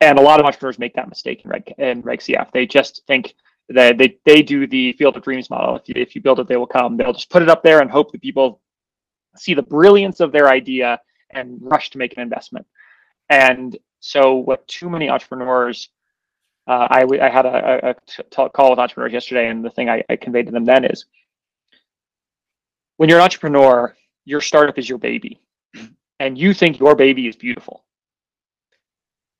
And 0.00 0.18
a 0.18 0.22
lot 0.22 0.40
of 0.40 0.46
entrepreneurs 0.46 0.78
make 0.78 0.94
that 0.94 1.08
mistake 1.08 1.42
in 1.44 1.50
Reg 1.50 1.74
in 1.78 2.00
Reg 2.00 2.20
CF. 2.20 2.50
They 2.52 2.66
just 2.66 3.02
think 3.06 3.34
that 3.68 3.98
they 3.98 4.18
they 4.24 4.42
do 4.42 4.66
the 4.66 4.92
field 4.94 5.16
of 5.16 5.22
dreams 5.22 5.50
model. 5.50 5.76
If 5.76 5.88
you, 5.88 5.94
if 5.96 6.14
you 6.14 6.22
build 6.22 6.40
it, 6.40 6.48
they 6.48 6.56
will 6.56 6.66
come. 6.66 6.96
They'll 6.96 7.12
just 7.12 7.30
put 7.30 7.42
it 7.42 7.50
up 7.50 7.62
there 7.62 7.80
and 7.80 7.90
hope 7.90 8.10
that 8.12 8.22
people 8.22 8.60
see 9.36 9.54
the 9.54 9.62
brilliance 9.62 10.20
of 10.20 10.32
their 10.32 10.48
idea 10.48 11.00
and 11.30 11.58
rush 11.60 11.90
to 11.90 11.98
make 11.98 12.16
an 12.16 12.22
investment. 12.22 12.66
And 13.28 13.78
so, 14.00 14.36
what 14.36 14.66
too 14.66 14.90
many 14.90 15.08
entrepreneurs, 15.08 15.90
uh, 16.66 16.88
I, 16.90 17.04
I 17.20 17.28
had 17.28 17.46
a, 17.46 17.94
call 18.50 18.70
with 18.70 18.78
entrepreneurs 18.78 19.12
yesterday, 19.12 19.48
and 19.48 19.64
the 19.64 19.70
thing 19.70 19.88
I, 19.88 20.02
I 20.08 20.16
conveyed 20.16 20.46
to 20.46 20.52
them 20.52 20.64
then 20.64 20.84
is 20.84 21.04
when 23.00 23.08
you're 23.08 23.18
an 23.18 23.24
entrepreneur, 23.24 23.96
your 24.26 24.42
startup 24.42 24.78
is 24.78 24.86
your 24.86 24.98
baby, 24.98 25.40
and 26.18 26.36
you 26.36 26.52
think 26.52 26.78
your 26.78 26.94
baby 26.94 27.28
is 27.28 27.34
beautiful. 27.34 27.82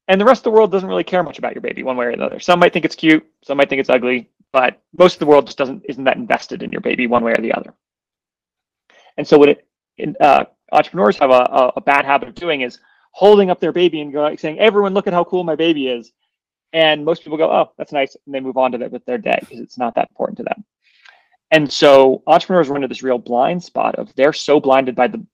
And 0.08 0.18
the 0.18 0.24
rest 0.24 0.38
of 0.38 0.44
the 0.44 0.52
world 0.52 0.72
doesn't 0.72 0.88
really 0.88 1.04
care 1.04 1.22
much 1.22 1.38
about 1.38 1.54
your 1.54 1.60
baby 1.60 1.82
one 1.82 1.98
way 1.98 2.06
or 2.06 2.08
another. 2.08 2.40
Some 2.40 2.58
might 2.58 2.72
think 2.72 2.86
it's 2.86 2.94
cute, 2.94 3.22
some 3.44 3.58
might 3.58 3.68
think 3.68 3.80
it's 3.80 3.90
ugly, 3.90 4.30
but 4.50 4.80
most 4.98 5.16
of 5.16 5.18
the 5.18 5.26
world 5.26 5.44
just 5.44 5.58
doesn't 5.58 5.84
isn't 5.84 6.04
that 6.04 6.16
invested 6.16 6.62
in 6.62 6.72
your 6.72 6.80
baby 6.80 7.06
one 7.06 7.22
way 7.22 7.32
or 7.32 7.42
the 7.42 7.52
other. 7.52 7.74
And 9.18 9.28
so 9.28 9.36
what 9.36 9.50
it 9.50 9.66
uh, 10.18 10.46
entrepreneurs 10.72 11.18
have 11.18 11.30
a, 11.30 11.72
a, 11.76 11.82
bad 11.82 12.06
habit 12.06 12.30
of 12.30 12.34
doing 12.36 12.62
is 12.62 12.78
holding 13.12 13.50
up 13.50 13.60
their 13.60 13.72
baby 13.72 14.00
and 14.00 14.10
going, 14.10 14.38
saying, 14.38 14.58
"Everyone, 14.58 14.94
look 14.94 15.06
at 15.06 15.12
how 15.12 15.24
cool 15.24 15.44
my 15.44 15.54
baby 15.54 15.88
is." 15.88 16.12
And 16.72 17.04
most 17.04 17.24
people 17.24 17.36
go, 17.36 17.52
"Oh, 17.52 17.72
that's 17.76 17.92
nice," 17.92 18.16
and 18.24 18.34
they 18.34 18.40
move 18.40 18.56
on 18.56 18.72
to 18.72 18.80
it 18.80 18.90
with 18.90 19.04
their 19.04 19.18
day 19.18 19.36
because 19.38 19.60
it's 19.60 19.76
not 19.76 19.94
that 19.96 20.08
important 20.08 20.38
to 20.38 20.44
them. 20.44 20.64
And 21.50 21.70
so 21.70 22.22
entrepreneurs 22.26 22.68
run 22.68 22.78
into 22.78 22.88
this 22.88 23.02
real 23.02 23.18
blind 23.18 23.62
spot 23.62 23.96
of 23.96 24.14
they're 24.14 24.32
so 24.32 24.60
blinded 24.60 24.94
by 24.94 25.08
the, 25.08 25.24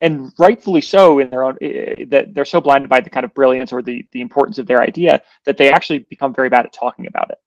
and 0.00 0.32
rightfully 0.38 0.80
so 0.80 1.18
in 1.18 1.30
their 1.30 1.44
own 1.44 1.56
eh, 1.60 1.66
eh, 1.98 2.04
that 2.08 2.34
they're 2.34 2.44
so 2.44 2.60
blinded 2.60 2.88
by 2.88 3.00
the 3.00 3.10
kind 3.10 3.24
of 3.24 3.34
brilliance 3.34 3.72
or 3.72 3.82
the 3.82 4.06
the 4.12 4.20
importance 4.20 4.58
of 4.58 4.66
their 4.66 4.82
idea 4.82 5.22
that 5.44 5.56
they 5.56 5.70
actually 5.70 6.00
become 6.00 6.34
very 6.34 6.48
bad 6.48 6.64
at 6.64 6.72
talking 6.72 7.06
about 7.06 7.30
it. 7.30 7.38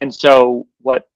And 0.00 0.14
so 0.14 0.66
what 0.80 1.08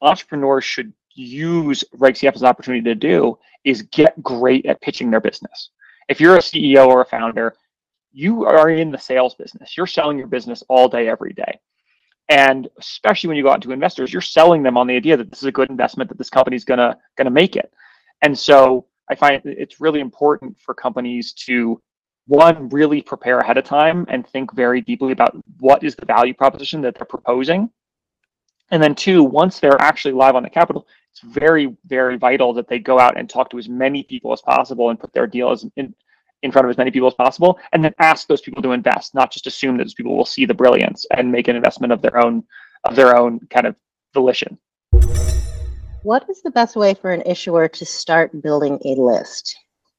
entrepreneurs 0.00 0.64
should 0.64 0.92
use 1.14 1.82
Reg 1.94 2.14
CF 2.14 2.34
as 2.34 2.42
an 2.42 2.48
opportunity 2.48 2.82
to 2.84 2.94
do 2.94 3.38
is 3.64 3.82
get 3.82 4.20
great 4.22 4.66
at 4.66 4.80
pitching 4.80 5.10
their 5.10 5.20
business. 5.20 5.70
If 6.08 6.20
you're 6.20 6.36
a 6.36 6.40
CEO 6.40 6.86
or 6.86 7.00
a 7.00 7.06
founder, 7.06 7.54
you 8.12 8.44
are 8.44 8.70
in 8.70 8.90
the 8.90 8.98
sales 8.98 9.34
business. 9.34 9.76
You're 9.76 9.86
selling 9.86 10.18
your 10.18 10.28
business 10.28 10.62
all 10.68 10.88
day, 10.88 11.08
every 11.08 11.32
day. 11.32 11.58
And 12.28 12.68
especially 12.78 13.28
when 13.28 13.36
you 13.36 13.42
go 13.42 13.50
out 13.50 13.62
to 13.62 13.72
investors, 13.72 14.12
you're 14.12 14.22
selling 14.22 14.62
them 14.62 14.76
on 14.76 14.86
the 14.86 14.96
idea 14.96 15.16
that 15.16 15.30
this 15.30 15.40
is 15.40 15.46
a 15.46 15.52
good 15.52 15.70
investment, 15.70 16.08
that 16.08 16.18
this 16.18 16.30
company's 16.30 16.64
gonna 16.64 16.96
gonna 17.16 17.30
make 17.30 17.56
it. 17.56 17.72
And 18.22 18.36
so 18.36 18.86
I 19.08 19.14
find 19.14 19.40
it's 19.44 19.80
really 19.80 20.00
important 20.00 20.58
for 20.58 20.74
companies 20.74 21.32
to 21.46 21.80
one 22.26 22.68
really 22.70 23.00
prepare 23.00 23.38
ahead 23.38 23.58
of 23.58 23.64
time 23.64 24.04
and 24.08 24.26
think 24.26 24.52
very 24.52 24.80
deeply 24.80 25.12
about 25.12 25.36
what 25.60 25.84
is 25.84 25.94
the 25.94 26.06
value 26.06 26.34
proposition 26.34 26.80
that 26.80 26.96
they're 26.96 27.04
proposing. 27.04 27.70
And 28.72 28.82
then 28.82 28.96
two, 28.96 29.22
once 29.22 29.60
they're 29.60 29.80
actually 29.80 30.14
live 30.14 30.34
on 30.34 30.42
the 30.42 30.50
capital, 30.50 30.88
it's 31.12 31.20
very, 31.20 31.76
very 31.86 32.16
vital 32.16 32.52
that 32.54 32.66
they 32.66 32.80
go 32.80 32.98
out 32.98 33.16
and 33.16 33.30
talk 33.30 33.48
to 33.50 33.58
as 33.58 33.68
many 33.68 34.02
people 34.02 34.32
as 34.32 34.42
possible 34.42 34.90
and 34.90 34.98
put 34.98 35.12
their 35.12 35.28
deals 35.28 35.64
in, 35.76 35.94
in 36.42 36.52
front 36.52 36.66
of 36.66 36.70
as 36.70 36.76
many 36.76 36.90
people 36.90 37.08
as 37.08 37.14
possible, 37.14 37.58
and 37.72 37.84
then 37.84 37.94
ask 37.98 38.28
those 38.28 38.40
people 38.40 38.62
to 38.62 38.72
invest, 38.72 39.14
not 39.14 39.32
just 39.32 39.46
assume 39.46 39.76
that 39.76 39.84
those 39.84 39.94
people 39.94 40.16
will 40.16 40.24
see 40.24 40.44
the 40.44 40.54
brilliance 40.54 41.06
and 41.16 41.30
make 41.30 41.48
an 41.48 41.56
investment 41.56 41.92
of 41.92 42.02
their 42.02 42.18
own 42.18 42.44
of 42.84 42.94
their 42.94 43.16
own 43.16 43.40
kind 43.50 43.66
of 43.66 43.74
volition. 44.14 44.58
What 46.02 46.24
is 46.30 46.40
the 46.42 46.52
best 46.52 46.76
way 46.76 46.94
for 46.94 47.10
an 47.10 47.22
issuer 47.26 47.66
to 47.68 47.84
start 47.84 48.42
building 48.42 48.78
a 48.84 48.90
list? 49.00 49.56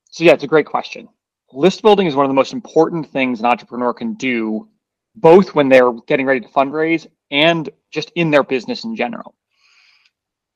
So 0.10 0.24
yeah, 0.24 0.34
it's 0.34 0.44
a 0.44 0.48
great 0.48 0.65
question. 0.65 1.10
List 1.51 1.82
building 1.82 2.08
is 2.08 2.15
one 2.15 2.25
of 2.25 2.29
the 2.29 2.36
most 2.36 2.53
important 2.53 3.10
things 3.12 3.39
an 3.39 3.46
entrepreneur 3.46 3.94
can 3.94 4.13
do, 4.13 4.70
both 5.15 5.53
when 5.53 5.70
they're 5.70 5.91
getting 6.08 6.25
ready 6.25 6.39
to 6.39 6.48
fundraise 6.48 7.08
and 7.29 7.70
just 7.91 8.12
in 8.15 8.32
their 8.32 8.44
business 8.44 8.84
in 8.84 8.96
general. 8.96 9.36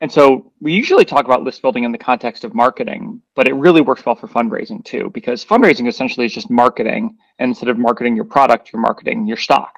And 0.01 0.11
so 0.11 0.51
we 0.59 0.73
usually 0.73 1.05
talk 1.05 1.25
about 1.25 1.43
list 1.43 1.61
building 1.61 1.83
in 1.83 1.91
the 1.91 1.97
context 1.97 2.43
of 2.43 2.55
marketing, 2.55 3.21
but 3.35 3.47
it 3.47 3.53
really 3.53 3.81
works 3.81 4.03
well 4.03 4.15
for 4.15 4.27
fundraising 4.27 4.83
too, 4.83 5.11
because 5.13 5.45
fundraising 5.45 5.87
essentially 5.87 6.25
is 6.25 6.33
just 6.33 6.49
marketing. 6.49 7.17
And 7.37 7.49
instead 7.49 7.69
of 7.69 7.77
marketing 7.77 8.15
your 8.15 8.25
product, 8.25 8.73
you're 8.73 8.81
marketing 8.81 9.27
your 9.27 9.37
stock. 9.37 9.77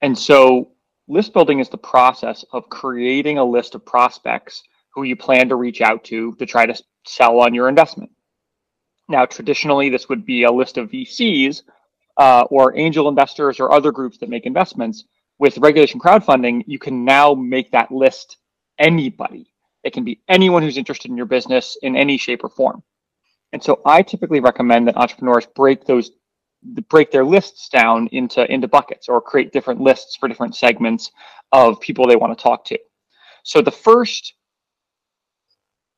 And 0.00 0.18
so 0.18 0.70
list 1.06 1.34
building 1.34 1.60
is 1.60 1.68
the 1.68 1.76
process 1.76 2.46
of 2.52 2.70
creating 2.70 3.36
a 3.36 3.44
list 3.44 3.74
of 3.74 3.84
prospects 3.84 4.62
who 4.94 5.02
you 5.02 5.16
plan 5.16 5.50
to 5.50 5.56
reach 5.56 5.82
out 5.82 6.02
to 6.04 6.34
to 6.36 6.46
try 6.46 6.64
to 6.64 6.74
sell 7.04 7.40
on 7.40 7.52
your 7.52 7.68
investment. 7.68 8.10
Now, 9.06 9.26
traditionally, 9.26 9.90
this 9.90 10.08
would 10.08 10.24
be 10.24 10.44
a 10.44 10.50
list 10.50 10.78
of 10.78 10.90
VCs 10.90 11.62
uh, 12.16 12.44
or 12.50 12.76
angel 12.76 13.08
investors 13.08 13.60
or 13.60 13.70
other 13.70 13.92
groups 13.92 14.16
that 14.18 14.30
make 14.30 14.46
investments. 14.46 15.04
With 15.38 15.58
regulation 15.58 16.00
crowdfunding, 16.00 16.64
you 16.66 16.78
can 16.78 17.04
now 17.04 17.34
make 17.34 17.70
that 17.72 17.92
list 17.92 18.38
anybody. 18.78 19.52
It 19.84 19.92
can 19.92 20.04
be 20.04 20.20
anyone 20.28 20.62
who's 20.62 20.78
interested 20.78 21.10
in 21.10 21.16
your 21.16 21.26
business 21.26 21.76
in 21.82 21.96
any 21.96 22.18
shape 22.18 22.44
or 22.44 22.48
form. 22.48 22.82
And 23.52 23.62
so 23.62 23.80
I 23.86 24.02
typically 24.02 24.40
recommend 24.40 24.88
that 24.88 24.96
entrepreneurs 24.96 25.46
break 25.46 25.84
those 25.84 26.10
break 26.88 27.12
their 27.12 27.24
lists 27.24 27.68
down 27.68 28.08
into 28.10 28.50
into 28.52 28.66
buckets 28.66 29.08
or 29.08 29.20
create 29.20 29.52
different 29.52 29.80
lists 29.80 30.16
for 30.16 30.28
different 30.28 30.56
segments 30.56 31.12
of 31.52 31.80
people 31.80 32.06
they 32.06 32.16
want 32.16 32.36
to 32.36 32.42
talk 32.42 32.64
to. 32.66 32.78
So 33.44 33.62
the 33.62 33.70
first 33.70 34.34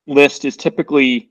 list 0.07 0.45
is 0.45 0.57
typically 0.57 1.31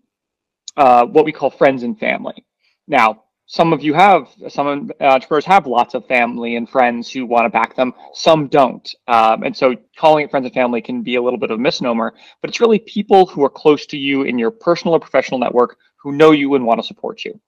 uh, 0.77 1.06
what 1.06 1.25
we 1.25 1.32
call 1.32 1.50
friends 1.50 1.84
and 1.84 1.98
family. 1.98 2.46
Now, 2.88 3.24
some 3.51 3.74
of 3.74 3.82
you 3.82 3.96
have 3.96 4.27
some 4.48 4.91
entrepreneurs 5.01 5.44
have 5.44 5.65
lots 5.65 5.96
of 5.96 6.06
family 6.06 6.56
and 6.56 6.70
friends 6.70 7.12
who 7.12 7.25
want 7.25 7.46
to 7.46 7.50
back 7.50 7.75
them. 7.75 7.96
Some 8.13 8.48
don't. 8.48 8.88
Um, 9.08 9.41
and 9.41 9.58
so 9.58 9.75
calling 9.98 10.24
it 10.24 10.29
friends 10.29 10.46
and 10.46 10.53
family 10.53 10.84
can 10.84 11.01
be 11.01 11.15
a 11.15 11.22
little 11.22 11.39
bit 11.39 11.50
of 11.50 11.58
a 11.58 11.62
misnomer 11.62 12.13
but 12.41 12.51
it's 12.51 12.60
really 12.60 12.77
people 12.77 13.25
who 13.25 13.44
are 13.44 13.50
close 13.50 13.88
to 13.88 13.98
you 13.98 14.22
in 14.22 14.38
your 14.38 14.51
personal 14.51 14.94
or 14.94 15.00
professional 15.00 15.39
network 15.39 15.77
who 15.96 16.12
know 16.12 16.29
you 16.29 16.53
and 16.53 16.63
want 16.63 16.79
to 16.79 16.86
support 16.86 17.25
you. 17.25 17.41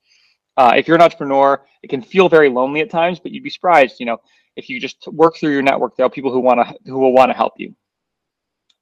Uh, 0.57 0.73
if 0.75 0.87
you're 0.87 0.97
an 0.97 1.03
entrepreneur 1.03 1.63
it 1.83 1.91
can 1.91 2.01
feel 2.01 2.27
very 2.27 2.49
lonely 2.49 2.81
at 2.81 2.89
times 2.89 3.19
but 3.19 3.31
you'd 3.31 3.43
be 3.43 3.51
surprised 3.51 3.99
you 3.99 4.07
know 4.07 4.17
if 4.55 4.69
you 4.69 4.79
just 4.79 5.07
work 5.07 5.37
through 5.37 5.51
your 5.51 5.61
network 5.61 5.95
there 5.95 6.05
are 6.07 6.09
people 6.09 6.31
who 6.33 6.39
want 6.39 6.59
to 6.59 6.75
who 6.89 6.97
will 6.97 7.13
want 7.13 7.29
to 7.29 7.37
help 7.37 7.53
you. 7.57 7.75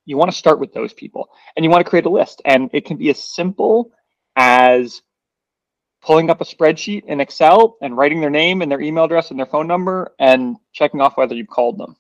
You 0.06 0.16
want 0.16 0.32
to 0.32 0.38
start 0.38 0.58
with 0.58 0.74
those 0.74 0.94
people 0.94 1.28
and 1.58 1.66
you 1.66 1.70
want 1.70 1.84
to 1.84 1.90
create 1.90 2.06
a 2.06 2.10
list 2.10 2.42
and 2.46 2.70
it 2.72 2.86
can 2.86 2.96
be 2.96 3.10
as 3.10 3.22
simple 3.22 3.92
as 4.38 5.02
pulling 6.02 6.30
up 6.30 6.42
a 6.42 6.46
spreadsheet 6.46 7.06
in 7.06 7.20
Excel 7.20 7.78
and 7.82 7.98
writing 7.98 8.22
their 8.22 8.30
name 8.30 8.62
and 8.62 8.72
their 8.72 8.82
email 8.82 9.04
address 9.04 9.32
and 9.32 9.40
their 9.40 9.46
phone 9.46 9.68
number 9.68 10.14
and 10.20 10.56
checking 10.72 11.02
off 11.02 11.18
whether 11.18 11.36
you've 11.36 11.48
called 11.48 11.78
them. 11.78 11.96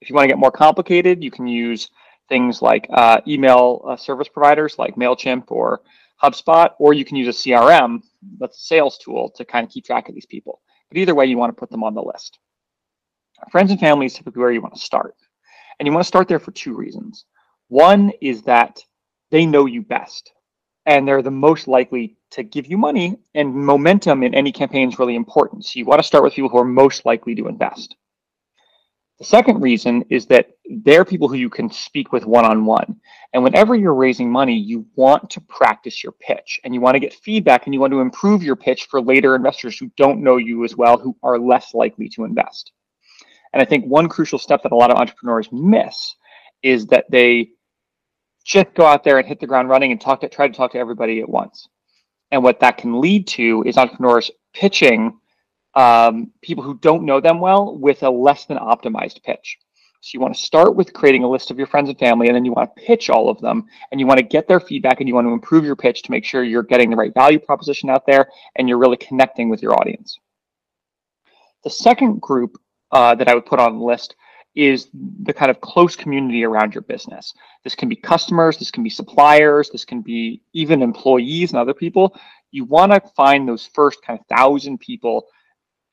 If 0.00 0.08
you 0.08 0.14
want 0.14 0.24
to 0.24 0.28
get 0.28 0.38
more 0.38 0.50
complicated, 0.50 1.22
you 1.22 1.30
can 1.30 1.46
use 1.46 1.90
things 2.28 2.62
like 2.62 2.86
uh, 2.90 3.20
email 3.26 3.82
uh, 3.86 3.96
service 3.96 4.28
providers 4.28 4.78
like 4.78 4.96
MailChimp 4.96 5.44
or 5.48 5.82
HubSpot, 6.22 6.70
or 6.78 6.92
you 6.92 7.04
can 7.04 7.16
use 7.16 7.28
a 7.28 7.38
CRM 7.38 8.02
that's 8.38 8.58
a 8.58 8.62
sales 8.62 8.98
tool 8.98 9.30
to 9.36 9.44
kind 9.44 9.66
of 9.66 9.72
keep 9.72 9.84
track 9.84 10.08
of 10.08 10.14
these 10.14 10.26
people. 10.26 10.60
But 10.88 10.98
either 10.98 11.14
way, 11.14 11.26
you 11.26 11.38
want 11.38 11.54
to 11.54 11.58
put 11.58 11.70
them 11.70 11.84
on 11.84 11.94
the 11.94 12.02
list. 12.02 12.38
Friends 13.50 13.70
and 13.70 13.80
family 13.80 14.06
is 14.06 14.14
typically 14.14 14.40
where 14.40 14.52
you 14.52 14.60
want 14.60 14.74
to 14.74 14.80
start. 14.80 15.14
And 15.78 15.86
you 15.86 15.92
want 15.92 16.04
to 16.04 16.08
start 16.08 16.28
there 16.28 16.38
for 16.38 16.52
two 16.52 16.74
reasons. 16.74 17.24
One 17.68 18.12
is 18.20 18.42
that 18.42 18.80
they 19.30 19.46
know 19.46 19.66
you 19.66 19.82
best 19.82 20.32
and 20.90 21.06
they're 21.06 21.22
the 21.22 21.30
most 21.30 21.68
likely 21.68 22.16
to 22.32 22.42
give 22.42 22.66
you 22.66 22.76
money 22.76 23.16
and 23.36 23.54
momentum 23.54 24.24
in 24.24 24.34
any 24.34 24.50
campaign 24.50 24.88
is 24.88 24.98
really 24.98 25.14
important. 25.14 25.64
So 25.64 25.78
you 25.78 25.84
want 25.84 26.00
to 26.00 26.06
start 26.06 26.24
with 26.24 26.34
people 26.34 26.50
who 26.50 26.58
are 26.58 26.64
most 26.64 27.06
likely 27.06 27.32
to 27.36 27.46
invest. 27.46 27.94
The 29.20 29.24
second 29.24 29.60
reason 29.60 30.02
is 30.10 30.26
that 30.26 30.48
they're 30.82 31.04
people 31.04 31.28
who 31.28 31.36
you 31.36 31.48
can 31.48 31.70
speak 31.70 32.10
with 32.10 32.26
one 32.26 32.44
on 32.44 32.64
one. 32.64 32.96
And 33.32 33.44
whenever 33.44 33.76
you're 33.76 33.94
raising 33.94 34.32
money, 34.32 34.56
you 34.56 34.84
want 34.96 35.30
to 35.30 35.40
practice 35.42 36.02
your 36.02 36.12
pitch 36.12 36.58
and 36.64 36.74
you 36.74 36.80
want 36.80 36.96
to 36.96 37.00
get 37.00 37.14
feedback 37.14 37.66
and 37.66 37.74
you 37.74 37.78
want 37.78 37.92
to 37.92 38.00
improve 38.00 38.42
your 38.42 38.56
pitch 38.56 38.88
for 38.90 39.00
later 39.00 39.36
investors 39.36 39.78
who 39.78 39.92
don't 39.96 40.24
know 40.24 40.38
you 40.38 40.64
as 40.64 40.74
well, 40.74 40.98
who 40.98 41.16
are 41.22 41.38
less 41.38 41.72
likely 41.72 42.08
to 42.08 42.24
invest. 42.24 42.72
And 43.52 43.62
I 43.62 43.64
think 43.64 43.84
one 43.84 44.08
crucial 44.08 44.40
step 44.40 44.64
that 44.64 44.72
a 44.72 44.76
lot 44.76 44.90
of 44.90 44.96
entrepreneurs 44.96 45.52
miss 45.52 46.16
is 46.64 46.86
that 46.86 47.08
they 47.10 47.50
just 48.44 48.74
go 48.74 48.86
out 48.86 49.04
there 49.04 49.18
and 49.18 49.26
hit 49.26 49.40
the 49.40 49.46
ground 49.46 49.68
running 49.68 49.92
and 49.92 50.00
talk 50.00 50.20
to 50.20 50.28
try 50.28 50.48
to 50.48 50.54
talk 50.54 50.72
to 50.72 50.78
everybody 50.78 51.20
at 51.20 51.28
once. 51.28 51.68
And 52.30 52.42
what 52.42 52.60
that 52.60 52.78
can 52.78 53.00
lead 53.00 53.26
to 53.28 53.64
is 53.66 53.76
entrepreneurs 53.76 54.30
pitching 54.54 55.18
um, 55.74 56.32
people 56.42 56.64
who 56.64 56.78
don't 56.78 57.04
know 57.04 57.20
them 57.20 57.40
well 57.40 57.76
with 57.78 58.02
a 58.02 58.10
less 58.10 58.46
than 58.46 58.58
optimized 58.58 59.22
pitch. 59.22 59.58
So 60.02 60.10
you 60.14 60.20
want 60.20 60.34
to 60.34 60.40
start 60.40 60.76
with 60.76 60.94
creating 60.94 61.24
a 61.24 61.28
list 61.28 61.50
of 61.50 61.58
your 61.58 61.66
friends 61.66 61.90
and 61.90 61.98
family, 61.98 62.28
and 62.28 62.34
then 62.34 62.44
you 62.44 62.52
want 62.52 62.74
to 62.74 62.82
pitch 62.82 63.10
all 63.10 63.28
of 63.28 63.38
them, 63.40 63.66
and 63.90 64.00
you 64.00 64.06
want 64.06 64.18
to 64.18 64.24
get 64.24 64.48
their 64.48 64.58
feedback, 64.58 65.00
and 65.00 65.08
you 65.08 65.14
want 65.14 65.26
to 65.26 65.32
improve 65.32 65.64
your 65.64 65.76
pitch 65.76 66.02
to 66.02 66.10
make 66.10 66.24
sure 66.24 66.42
you're 66.42 66.62
getting 66.62 66.88
the 66.88 66.96
right 66.96 67.12
value 67.12 67.38
proposition 67.38 67.90
out 67.90 68.06
there, 68.06 68.26
and 68.56 68.66
you're 68.66 68.78
really 68.78 68.96
connecting 68.96 69.50
with 69.50 69.62
your 69.62 69.74
audience. 69.74 70.18
The 71.64 71.70
second 71.70 72.20
group 72.22 72.56
uh, 72.92 73.14
that 73.16 73.28
I 73.28 73.34
would 73.34 73.44
put 73.44 73.60
on 73.60 73.78
the 73.78 73.84
list 73.84 74.16
is 74.54 74.88
the 75.22 75.32
kind 75.32 75.50
of 75.50 75.60
close 75.60 75.94
community 75.94 76.44
around 76.44 76.74
your 76.74 76.82
business. 76.82 77.32
This 77.62 77.74
can 77.74 77.88
be 77.88 77.96
customers, 77.96 78.58
this 78.58 78.70
can 78.70 78.82
be 78.82 78.90
suppliers, 78.90 79.70
this 79.70 79.84
can 79.84 80.00
be 80.00 80.42
even 80.52 80.82
employees 80.82 81.50
and 81.50 81.58
other 81.58 81.74
people. 81.74 82.16
You 82.50 82.64
want 82.64 82.92
to 82.92 83.00
find 83.16 83.48
those 83.48 83.66
first 83.74 84.02
kind 84.02 84.18
of 84.18 84.26
thousand 84.26 84.78
people 84.78 85.26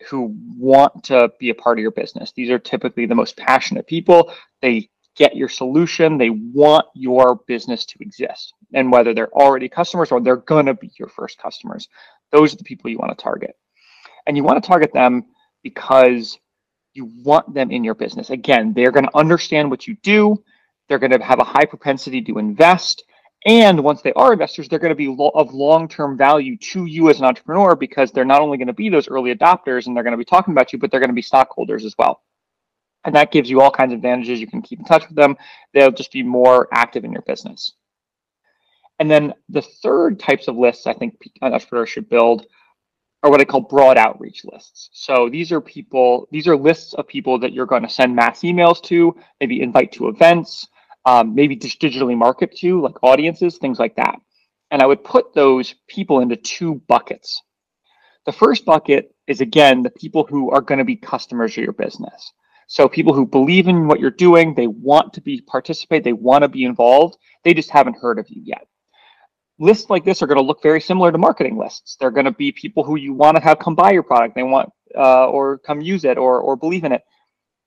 who 0.09 0.35
want 0.57 1.03
to 1.05 1.29
be 1.39 1.49
a 1.49 1.55
part 1.55 1.77
of 1.77 1.81
your 1.81 1.91
business. 1.91 2.31
These 2.31 2.49
are 2.49 2.59
typically 2.59 3.05
the 3.05 3.15
most 3.15 3.37
passionate 3.37 3.87
people. 3.87 4.31
They 4.61 4.89
get 5.15 5.35
your 5.35 5.49
solution, 5.49 6.17
they 6.17 6.29
want 6.29 6.85
your 6.93 7.39
business 7.47 7.85
to 7.85 7.97
exist. 8.01 8.53
And 8.73 8.91
whether 8.91 9.13
they're 9.13 9.33
already 9.33 9.67
customers 9.67 10.11
or 10.11 10.21
they're 10.21 10.37
going 10.37 10.67
to 10.67 10.75
be 10.75 10.91
your 10.99 11.09
first 11.09 11.39
customers, 11.39 11.89
those 12.31 12.53
are 12.53 12.57
the 12.57 12.63
people 12.63 12.91
you 12.91 12.99
want 12.99 13.17
to 13.17 13.23
target. 13.23 13.55
And 14.27 14.37
you 14.37 14.43
want 14.43 14.61
to 14.61 14.67
target 14.67 14.93
them 14.93 15.25
because 15.63 16.37
you 16.97 17.05
want 17.23 17.53
them 17.53 17.71
in 17.71 17.83
your 17.83 17.95
business. 17.95 18.29
Again, 18.31 18.73
they're 18.73 18.91
going 18.91 19.05
to 19.05 19.17
understand 19.17 19.69
what 19.69 19.87
you 19.87 19.95
do. 20.03 20.43
They're 20.89 20.99
going 20.99 21.11
to 21.11 21.23
have 21.23 21.39
a 21.39 21.43
high 21.43 21.65
propensity 21.65 22.21
to 22.23 22.39
invest. 22.39 23.03
And 23.45 23.83
once 23.83 24.01
they 24.01 24.13
are 24.13 24.33
investors, 24.33 24.67
they're 24.67 24.79
going 24.79 24.91
to 24.91 24.95
be 24.95 25.07
lo- 25.07 25.31
of 25.35 25.53
long 25.53 25.87
term 25.87 26.17
value 26.17 26.57
to 26.57 26.85
you 26.85 27.09
as 27.09 27.19
an 27.19 27.25
entrepreneur 27.25 27.75
because 27.75 28.11
they're 28.11 28.25
not 28.25 28.41
only 28.41 28.57
going 28.57 28.67
to 28.67 28.73
be 28.73 28.89
those 28.89 29.07
early 29.07 29.33
adopters 29.33 29.87
and 29.87 29.95
they're 29.95 30.03
going 30.03 30.11
to 30.13 30.17
be 30.17 30.25
talking 30.25 30.53
about 30.53 30.73
you, 30.73 30.79
but 30.79 30.91
they're 30.91 30.99
going 30.99 31.09
to 31.09 31.13
be 31.13 31.21
stockholders 31.21 31.85
as 31.85 31.95
well. 31.97 32.23
And 33.05 33.15
that 33.15 33.31
gives 33.31 33.49
you 33.49 33.61
all 33.61 33.71
kinds 33.71 33.93
of 33.93 33.97
advantages. 33.97 34.41
You 34.41 34.47
can 34.47 34.61
keep 34.61 34.79
in 34.79 34.85
touch 34.85 35.07
with 35.07 35.15
them, 35.15 35.37
they'll 35.73 35.91
just 35.91 36.11
be 36.11 36.23
more 36.23 36.67
active 36.73 37.05
in 37.05 37.13
your 37.13 37.21
business. 37.21 37.73
And 38.99 39.09
then 39.09 39.33
the 39.49 39.61
third 39.61 40.19
types 40.19 40.47
of 40.47 40.57
lists 40.57 40.87
I 40.87 40.93
think 40.93 41.15
entrepreneurs 41.41 41.89
should 41.89 42.09
build 42.09 42.47
are 43.23 43.31
what 43.31 43.41
I 43.41 43.45
call 43.45 43.61
broad 43.61 43.97
outreach 43.97 44.45
lists. 44.45 44.89
So 44.93 45.29
these 45.29 45.51
are 45.51 45.61
people, 45.61 46.27
these 46.31 46.47
are 46.47 46.55
lists 46.55 46.93
of 46.93 47.07
people 47.07 47.39
that 47.39 47.53
you're 47.53 47.65
going 47.65 47.83
to 47.83 47.89
send 47.89 48.15
mass 48.15 48.41
emails 48.41 48.81
to, 48.83 49.15
maybe 49.39 49.61
invite 49.61 49.91
to 49.93 50.07
events, 50.07 50.67
um, 51.05 51.33
maybe 51.33 51.55
just 51.55 51.81
digitally 51.81 52.17
market 52.17 52.55
to, 52.57 52.81
like 52.81 53.01
audiences, 53.01 53.57
things 53.57 53.79
like 53.79 53.95
that. 53.95 54.19
And 54.71 54.81
I 54.81 54.85
would 54.85 55.03
put 55.03 55.33
those 55.33 55.73
people 55.87 56.19
into 56.19 56.35
two 56.35 56.75
buckets. 56.87 57.41
The 58.25 58.33
first 58.33 58.65
bucket 58.65 59.15
is 59.25 59.41
again 59.41 59.81
the 59.81 59.89
people 59.89 60.25
who 60.29 60.51
are 60.51 60.61
going 60.61 60.79
to 60.79 60.85
be 60.85 60.95
customers 60.95 61.57
of 61.57 61.63
your 61.63 61.73
business. 61.73 62.33
So 62.67 62.89
people 62.89 63.13
who 63.13 63.25
believe 63.25 63.69
in 63.69 63.87
what 63.87 64.01
you're 64.01 64.11
doing, 64.11 64.53
they 64.53 64.67
want 64.67 65.13
to 65.13 65.21
be 65.21 65.41
participate, 65.41 66.03
they 66.03 66.13
want 66.13 66.41
to 66.41 66.49
be 66.49 66.65
involved, 66.65 67.17
they 67.43 67.53
just 67.53 67.69
haven't 67.69 67.97
heard 67.97 68.19
of 68.19 68.29
you 68.29 68.41
yet 68.43 68.67
lists 69.59 69.89
like 69.89 70.05
this 70.05 70.21
are 70.21 70.27
going 70.27 70.37
to 70.37 70.43
look 70.43 70.61
very 70.61 70.81
similar 70.81 71.11
to 71.11 71.17
marketing 71.17 71.57
lists. 71.57 71.97
They're 71.99 72.11
going 72.11 72.25
to 72.25 72.31
be 72.31 72.51
people 72.51 72.83
who 72.83 72.97
you 72.97 73.13
want 73.13 73.37
to 73.37 73.43
have 73.43 73.59
come 73.59 73.75
buy 73.75 73.91
your 73.91 74.03
product, 74.03 74.35
they 74.35 74.43
want 74.43 74.69
uh, 74.95 75.27
or 75.27 75.57
come 75.59 75.81
use 75.81 76.05
it 76.05 76.17
or 76.17 76.39
or 76.41 76.55
believe 76.55 76.83
in 76.83 76.91
it. 76.91 77.03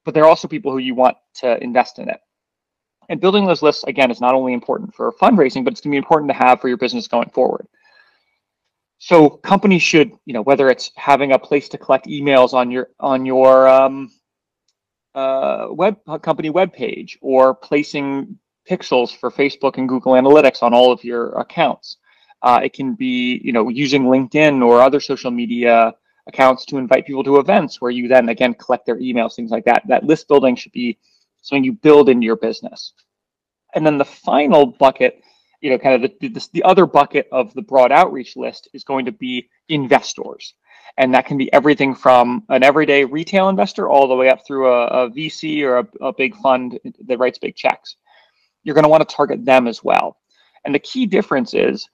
but 0.05 0.15
there 0.15 0.25
are 0.25 0.29
also 0.29 0.49
people 0.49 0.73
who 0.73 0.79
you 0.79 0.95
want 0.95 1.17
to 1.35 1.63
invest 1.63 1.99
in 1.99 2.09
it. 2.09 2.21
And 3.09 3.21
building 3.21 3.45
those 3.45 3.63
lists, 3.63 3.85
again, 3.85 4.11
is 4.11 4.21
not 4.21 4.35
only 4.35 4.53
important 4.53 4.95
for 4.95 5.13
fundraising, 5.13 5.65
but 5.65 5.73
it's 5.73 5.81
going 5.81 5.91
to 5.91 5.95
be 5.95 5.99
important 5.99 6.31
to 6.31 6.37
have 6.37 6.61
for 6.61 6.69
your 6.69 6.77
business 6.77 7.09
going 7.09 7.29
forward. 7.31 7.67
So 8.99 9.31
companies 9.31 9.83
should, 9.83 10.13
you 10.27 10.35
know, 10.35 10.43
whether 10.43 10.69
it's 10.69 10.93
having 10.97 11.33
a 11.33 11.39
place 11.39 11.69
to 11.71 11.79
collect 11.79 12.07
emails 12.07 12.53
on 12.55 12.71
your 12.71 12.91
on 13.01 13.27
your 13.27 13.69
um, 13.69 14.11
uh, 15.15 15.69
web 15.71 15.97
company 16.23 16.51
web 16.51 16.73
page 16.73 17.19
or 17.21 17.55
placing 17.55 18.39
pixels 18.71 19.17
for 19.17 19.31
Facebook 19.31 19.79
and 19.79 19.89
Google 19.89 20.13
Analytics 20.13 20.63
on 20.63 20.73
all 20.73 20.93
of 20.93 21.03
your 21.03 21.31
accounts. 21.33 21.97
Uh, 22.43 22.61
it 22.63 22.73
can 22.73 22.95
be, 22.95 23.41
you 23.45 23.53
know, 23.53 23.69
using 23.69 24.05
LinkedIn 24.05 24.65
or 24.65 24.81
other 24.81 25.01
social 25.01 25.31
media 25.31 25.93
accounts 26.29 26.65
to 26.67 26.79
invite 26.79 27.07
people 27.07 27.25
to 27.25 27.39
events 27.39 27.81
where 27.81 27.91
you 27.91 28.09
then 28.09 28.29
again 28.29 28.55
collect 28.55 28.87
their 28.87 28.99
emails, 28.99 29.35
things 29.35 29.51
like 29.51 29.65
that. 29.65 29.83
That 29.89 30.05
list 30.05 30.29
building 30.29 30.55
should 30.57 30.73
be 30.73 30.99
something 31.43 31.65
you 31.65 31.73
build 31.73 32.09
into 32.09 32.25
your 32.25 32.37
business. 32.37 32.93
And 33.75 33.85
then 33.85 33.99
the 33.99 34.05
final 34.05 34.67
bucket, 34.67 35.23
you 35.61 35.71
know, 35.71 35.79
kind 35.79 36.03
of 36.03 36.11
the, 36.21 36.29
the, 36.29 36.49
the 36.53 36.63
other 36.63 36.87
bucket 36.87 37.29
of 37.33 37.53
the 37.55 37.63
broad 37.63 37.93
outreach 37.93 38.37
list 38.37 38.69
is 38.73 38.85
going 38.85 39.05
to 39.07 39.13
be 39.13 39.49
investors. 39.69 40.55
And 40.97 41.15
that 41.15 41.27
can 41.27 41.39
be 41.39 41.53
everything 41.53 41.95
from 41.95 42.45
an 42.49 42.63
everyday 42.63 43.05
retail 43.05 43.49
investor 43.49 43.89
all 43.89 44.09
the 44.09 44.15
way 44.15 44.29
up 44.29 44.47
through 44.47 44.73
a, 44.73 44.87
a 44.87 45.11
VC 45.11 45.63
or 45.63 45.79
a, 45.79 46.07
a 46.09 46.13
big 46.13 46.35
fund 46.37 46.79
that 47.07 47.19
writes 47.19 47.39
big 47.39 47.55
checks. 47.55 47.97
You're 48.63 48.75
going 48.75 48.85
to 48.85 48.89
want 48.91 49.09
to 49.09 49.15
target 49.15 49.45
them 49.45 49.67
as 49.67 49.83
well. 49.83 50.17
And 50.65 50.75
the 50.75 50.79
key 50.81 51.07
difference 51.07 51.55
is 51.55 51.89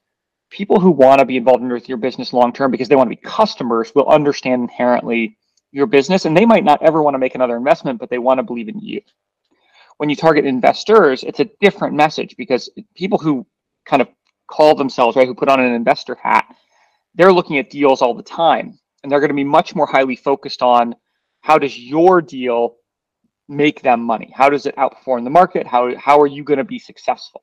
people 0.50 0.80
who 0.80 0.90
want 0.90 1.18
to 1.18 1.24
be 1.24 1.36
involved 1.36 1.62
in 1.62 1.80
your 1.86 1.98
business 1.98 2.32
long 2.32 2.52
term 2.52 2.70
because 2.70 2.88
they 2.88 2.96
want 2.96 3.10
to 3.10 3.16
be 3.16 3.22
customers 3.22 3.92
will 3.94 4.08
understand 4.08 4.62
inherently 4.62 5.36
your 5.72 5.86
business 5.86 6.24
and 6.24 6.36
they 6.36 6.46
might 6.46 6.64
not 6.64 6.82
ever 6.82 7.02
want 7.02 7.14
to 7.14 7.18
make 7.18 7.34
another 7.34 7.56
investment 7.56 7.98
but 7.98 8.08
they 8.08 8.18
want 8.18 8.38
to 8.38 8.42
believe 8.42 8.68
in 8.68 8.78
you 8.78 9.00
when 9.98 10.08
you 10.08 10.16
target 10.16 10.44
investors 10.44 11.24
it's 11.24 11.40
a 11.40 11.50
different 11.60 11.94
message 11.94 12.34
because 12.38 12.70
people 12.94 13.18
who 13.18 13.44
kind 13.84 14.00
of 14.00 14.08
call 14.48 14.74
themselves 14.74 15.16
right 15.16 15.26
who 15.26 15.34
put 15.34 15.48
on 15.48 15.60
an 15.60 15.72
investor 15.74 16.14
hat 16.14 16.46
they're 17.14 17.32
looking 17.32 17.58
at 17.58 17.70
deals 17.70 18.00
all 18.00 18.14
the 18.14 18.22
time 18.22 18.78
and 19.02 19.10
they're 19.10 19.20
going 19.20 19.30
to 19.30 19.34
be 19.34 19.44
much 19.44 19.74
more 19.74 19.86
highly 19.86 20.16
focused 20.16 20.62
on 20.62 20.94
how 21.40 21.58
does 21.58 21.78
your 21.78 22.22
deal 22.22 22.76
make 23.48 23.82
them 23.82 24.00
money 24.02 24.32
how 24.34 24.50
does 24.50 24.66
it 24.66 24.76
outperform 24.76 25.24
the 25.24 25.30
market 25.30 25.66
how, 25.66 25.94
how 25.96 26.20
are 26.20 26.26
you 26.26 26.42
going 26.44 26.58
to 26.58 26.64
be 26.64 26.78
successful 26.78 27.42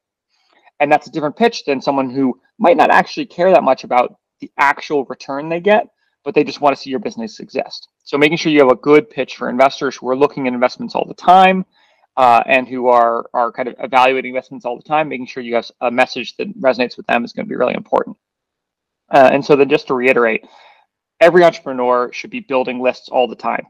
and 0.79 0.91
that's 0.91 1.07
a 1.07 1.11
different 1.11 1.35
pitch 1.37 1.65
than 1.65 1.81
someone 1.81 2.09
who 2.09 2.39
might 2.59 2.77
not 2.77 2.91
actually 2.91 3.25
care 3.25 3.51
that 3.51 3.63
much 3.63 3.83
about 3.83 4.15
the 4.41 4.51
actual 4.57 5.05
return 5.05 5.49
they 5.49 5.61
get, 5.61 5.87
but 6.23 6.35
they 6.35 6.43
just 6.43 6.61
want 6.61 6.75
to 6.75 6.81
see 6.81 6.89
your 6.89 6.99
business 6.99 7.39
exist. 7.39 7.87
So 8.03 8.17
making 8.17 8.37
sure 8.37 8.51
you 8.51 8.59
have 8.59 8.71
a 8.71 8.75
good 8.75 9.09
pitch 9.09 9.37
for 9.37 9.49
investors 9.49 9.95
who 9.95 10.09
are 10.09 10.15
looking 10.15 10.47
at 10.47 10.53
investments 10.53 10.95
all 10.95 11.05
the 11.07 11.13
time 11.13 11.65
uh, 12.17 12.43
and 12.45 12.67
who 12.67 12.87
are 12.89 13.25
are 13.33 13.51
kind 13.51 13.69
of 13.69 13.75
evaluating 13.79 14.31
investments 14.31 14.65
all 14.65 14.75
the 14.75 14.83
time, 14.83 15.07
making 15.07 15.27
sure 15.27 15.41
you 15.41 15.55
have 15.55 15.69
a 15.81 15.89
message 15.89 16.35
that 16.37 16.53
resonates 16.59 16.97
with 16.97 17.07
them 17.07 17.23
is 17.23 17.33
going 17.33 17.45
to 17.45 17.49
be 17.49 17.55
really 17.55 17.75
important. 17.75 18.17
Uh, 19.09 19.29
and 19.31 19.45
so 19.45 19.55
then 19.55 19.69
just 19.69 19.87
to 19.87 19.93
reiterate, 19.93 20.45
every 21.19 21.43
entrepreneur 21.43 22.11
should 22.11 22.29
be 22.29 22.41
building 22.41 22.81
lists 22.81 23.09
all 23.09 23.27
the 23.27 23.35
time, 23.35 23.65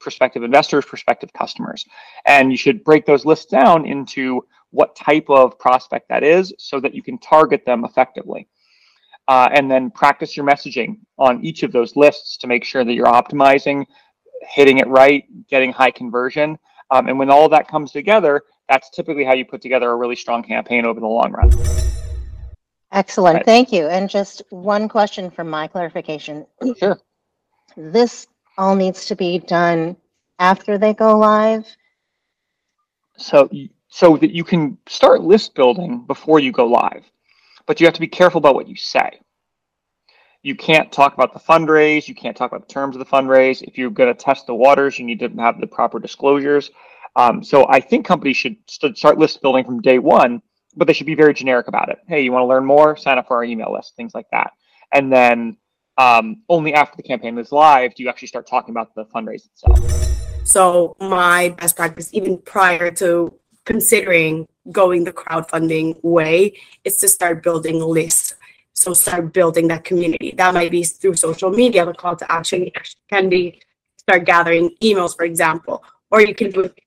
prospective 0.00 0.42
investors, 0.42 0.84
prospective 0.84 1.32
customers. 1.32 1.84
And 2.26 2.50
you 2.50 2.56
should 2.56 2.84
break 2.84 3.06
those 3.06 3.24
lists 3.24 3.46
down 3.46 3.86
into 3.86 4.44
what 4.70 4.94
type 4.96 5.26
of 5.28 5.58
prospect 5.58 6.08
that 6.08 6.22
is 6.22 6.52
so 6.58 6.80
that 6.80 6.94
you 6.94 7.02
can 7.02 7.18
target 7.18 7.64
them 7.64 7.84
effectively. 7.84 8.48
Uh, 9.28 9.48
and 9.52 9.70
then 9.70 9.90
practice 9.90 10.36
your 10.36 10.46
messaging 10.46 10.98
on 11.18 11.44
each 11.44 11.62
of 11.62 11.72
those 11.72 11.94
lists 11.96 12.36
to 12.36 12.46
make 12.46 12.64
sure 12.64 12.84
that 12.84 12.94
you're 12.94 13.06
optimizing, 13.06 13.84
hitting 14.48 14.78
it 14.78 14.88
right, 14.88 15.24
getting 15.48 15.72
high 15.72 15.90
conversion. 15.90 16.58
Um, 16.90 17.08
and 17.08 17.18
when 17.18 17.30
all 17.30 17.44
of 17.44 17.50
that 17.52 17.68
comes 17.68 17.92
together, 17.92 18.42
that's 18.68 18.90
typically 18.90 19.24
how 19.24 19.34
you 19.34 19.44
put 19.44 19.62
together 19.62 19.90
a 19.90 19.96
really 19.96 20.16
strong 20.16 20.42
campaign 20.42 20.84
over 20.84 20.98
the 20.98 21.06
long 21.06 21.32
run. 21.32 21.50
Excellent. 22.92 23.36
Right. 23.36 23.46
Thank 23.46 23.72
you. 23.72 23.86
And 23.88 24.08
just 24.08 24.42
one 24.50 24.88
question 24.88 25.30
for 25.30 25.44
my 25.44 25.66
clarification. 25.66 26.46
Sure. 26.78 26.98
This 27.76 28.26
all 28.58 28.74
needs 28.74 29.06
to 29.06 29.14
be 29.14 29.38
done 29.38 29.96
after 30.38 30.76
they 30.76 30.92
go 30.92 31.16
live? 31.16 31.66
So 33.16 33.48
so 33.88 34.16
that 34.16 34.32
you 34.32 34.44
can 34.44 34.78
start 34.86 35.22
list 35.22 35.54
building 35.54 36.04
before 36.06 36.40
you 36.40 36.52
go 36.52 36.66
live. 36.66 37.04
But 37.66 37.80
you 37.80 37.86
have 37.86 37.94
to 37.94 38.00
be 38.00 38.08
careful 38.08 38.38
about 38.38 38.54
what 38.54 38.68
you 38.68 38.76
say. 38.76 39.20
You 40.42 40.54
can't 40.54 40.90
talk 40.90 41.14
about 41.14 41.34
the 41.34 41.40
fundraise. 41.40 42.08
You 42.08 42.14
can't 42.14 42.36
talk 42.36 42.50
about 42.50 42.66
the 42.66 42.72
terms 42.72 42.96
of 42.96 43.00
the 43.00 43.04
fundraise. 43.04 43.62
If 43.62 43.76
you're 43.76 43.90
going 43.90 44.14
to 44.14 44.18
test 44.18 44.46
the 44.46 44.54
waters, 44.54 44.98
you 44.98 45.04
need 45.04 45.20
to 45.20 45.28
have 45.38 45.60
the 45.60 45.66
proper 45.66 45.98
disclosures. 45.98 46.70
Um, 47.16 47.42
so 47.42 47.66
I 47.68 47.80
think 47.80 48.06
companies 48.06 48.36
should 48.36 48.56
st- 48.66 48.96
start 48.96 49.18
list 49.18 49.42
building 49.42 49.64
from 49.64 49.82
day 49.82 49.98
one, 49.98 50.40
but 50.76 50.86
they 50.86 50.92
should 50.92 51.06
be 51.06 51.14
very 51.14 51.34
generic 51.34 51.68
about 51.68 51.88
it. 51.88 51.98
Hey, 52.08 52.22
you 52.22 52.32
want 52.32 52.42
to 52.42 52.46
learn 52.46 52.64
more? 52.64 52.96
Sign 52.96 53.18
up 53.18 53.28
for 53.28 53.36
our 53.36 53.44
email 53.44 53.72
list, 53.72 53.94
things 53.96 54.14
like 54.14 54.26
that. 54.30 54.52
And 54.92 55.12
then 55.12 55.56
um, 55.98 56.42
only 56.48 56.74
after 56.74 56.96
the 56.96 57.02
campaign 57.02 57.36
is 57.38 57.52
live 57.52 57.94
do 57.94 58.02
you 58.02 58.08
actually 58.08 58.28
start 58.28 58.46
talking 58.46 58.72
about 58.72 58.94
the 58.94 59.04
fundraise 59.06 59.46
itself. 59.46 59.78
So 60.44 60.96
my 61.00 61.54
best 61.58 61.76
practice, 61.76 62.10
even 62.12 62.38
prior 62.38 62.90
to 62.92 63.34
considering 63.64 64.46
going 64.72 65.04
the 65.04 65.12
crowdfunding 65.12 66.02
way 66.02 66.54
is 66.84 66.96
to 66.98 67.08
start 67.08 67.42
building 67.42 67.80
lists. 67.80 68.34
So 68.72 68.94
start 68.94 69.32
building 69.32 69.68
that 69.68 69.84
community. 69.84 70.32
That 70.36 70.54
might 70.54 70.70
be 70.70 70.84
through 70.84 71.16
social 71.16 71.50
media. 71.50 71.84
The 71.84 71.92
call 71.92 72.16
to 72.16 72.32
action 72.32 72.70
can 73.10 73.28
be 73.28 73.60
start 73.98 74.24
gathering 74.24 74.74
emails, 74.82 75.14
for 75.14 75.24
example, 75.24 75.84
or 76.10 76.22
you 76.22 76.34
can 76.34 76.50
do 76.50 76.60
it 76.62 76.78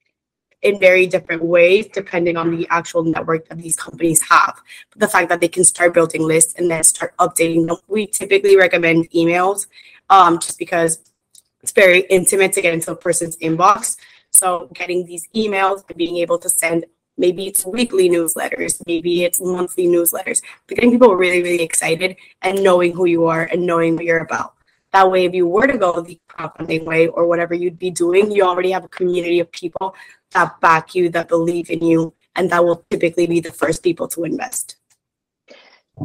in 0.63 0.79
very 0.79 1.05
different 1.05 1.43
ways 1.43 1.87
depending 1.93 2.37
on 2.37 2.55
the 2.55 2.67
actual 2.69 3.03
network 3.03 3.47
that 3.49 3.57
these 3.59 3.75
companies 3.75 4.21
have. 4.29 4.59
But 4.91 4.99
the 4.99 5.07
fact 5.07 5.29
that 5.29 5.41
they 5.41 5.47
can 5.47 5.63
start 5.63 5.93
building 5.93 6.23
lists 6.23 6.55
and 6.57 6.71
then 6.71 6.83
start 6.83 7.15
updating 7.17 7.67
them. 7.67 7.77
We 7.87 8.07
typically 8.07 8.55
recommend 8.57 9.09
emails 9.11 9.67
um, 10.09 10.39
just 10.39 10.57
because 10.57 10.99
it's 11.61 11.71
very 11.71 12.01
intimate 12.09 12.53
to 12.53 12.61
get 12.61 12.73
into 12.73 12.91
a 12.91 12.95
person's 12.95 13.37
inbox. 13.37 13.97
So 14.31 14.69
getting 14.73 15.05
these 15.05 15.27
emails 15.35 15.83
and 15.87 15.97
being 15.97 16.17
able 16.17 16.39
to 16.39 16.49
send 16.49 16.85
maybe 17.17 17.45
it's 17.47 17.65
weekly 17.65 18.09
newsletters, 18.09 18.81
maybe 18.87 19.23
it's 19.23 19.39
monthly 19.39 19.85
newsletters, 19.85 20.41
but 20.67 20.75
getting 20.75 20.91
people 20.91 21.15
really, 21.15 21.43
really 21.43 21.61
excited 21.61 22.15
and 22.41 22.63
knowing 22.63 22.91
who 22.91 23.05
you 23.05 23.25
are 23.25 23.43
and 23.45 23.65
knowing 23.65 23.95
what 23.95 24.05
you're 24.05 24.19
about. 24.19 24.55
That 24.93 25.11
way, 25.11 25.25
if 25.25 25.33
you 25.33 25.47
were 25.47 25.67
to 25.67 25.77
go 25.77 26.01
the 26.01 26.19
crowdfunding 26.29 26.85
way 26.85 27.07
or 27.07 27.27
whatever 27.27 27.53
you'd 27.53 27.79
be 27.79 27.91
doing, 27.91 28.31
you 28.31 28.43
already 28.43 28.71
have 28.71 28.85
a 28.85 28.89
community 28.89 29.39
of 29.39 29.51
people 29.51 29.95
that 30.31 30.59
back 30.61 30.95
you, 30.95 31.09
that 31.09 31.27
believe 31.27 31.69
in 31.69 31.83
you, 31.83 32.13
and 32.35 32.49
that 32.51 32.63
will 32.63 32.85
typically 32.89 33.27
be 33.27 33.39
the 33.39 33.51
first 33.51 33.83
people 33.83 34.07
to 34.09 34.23
invest. 34.23 34.77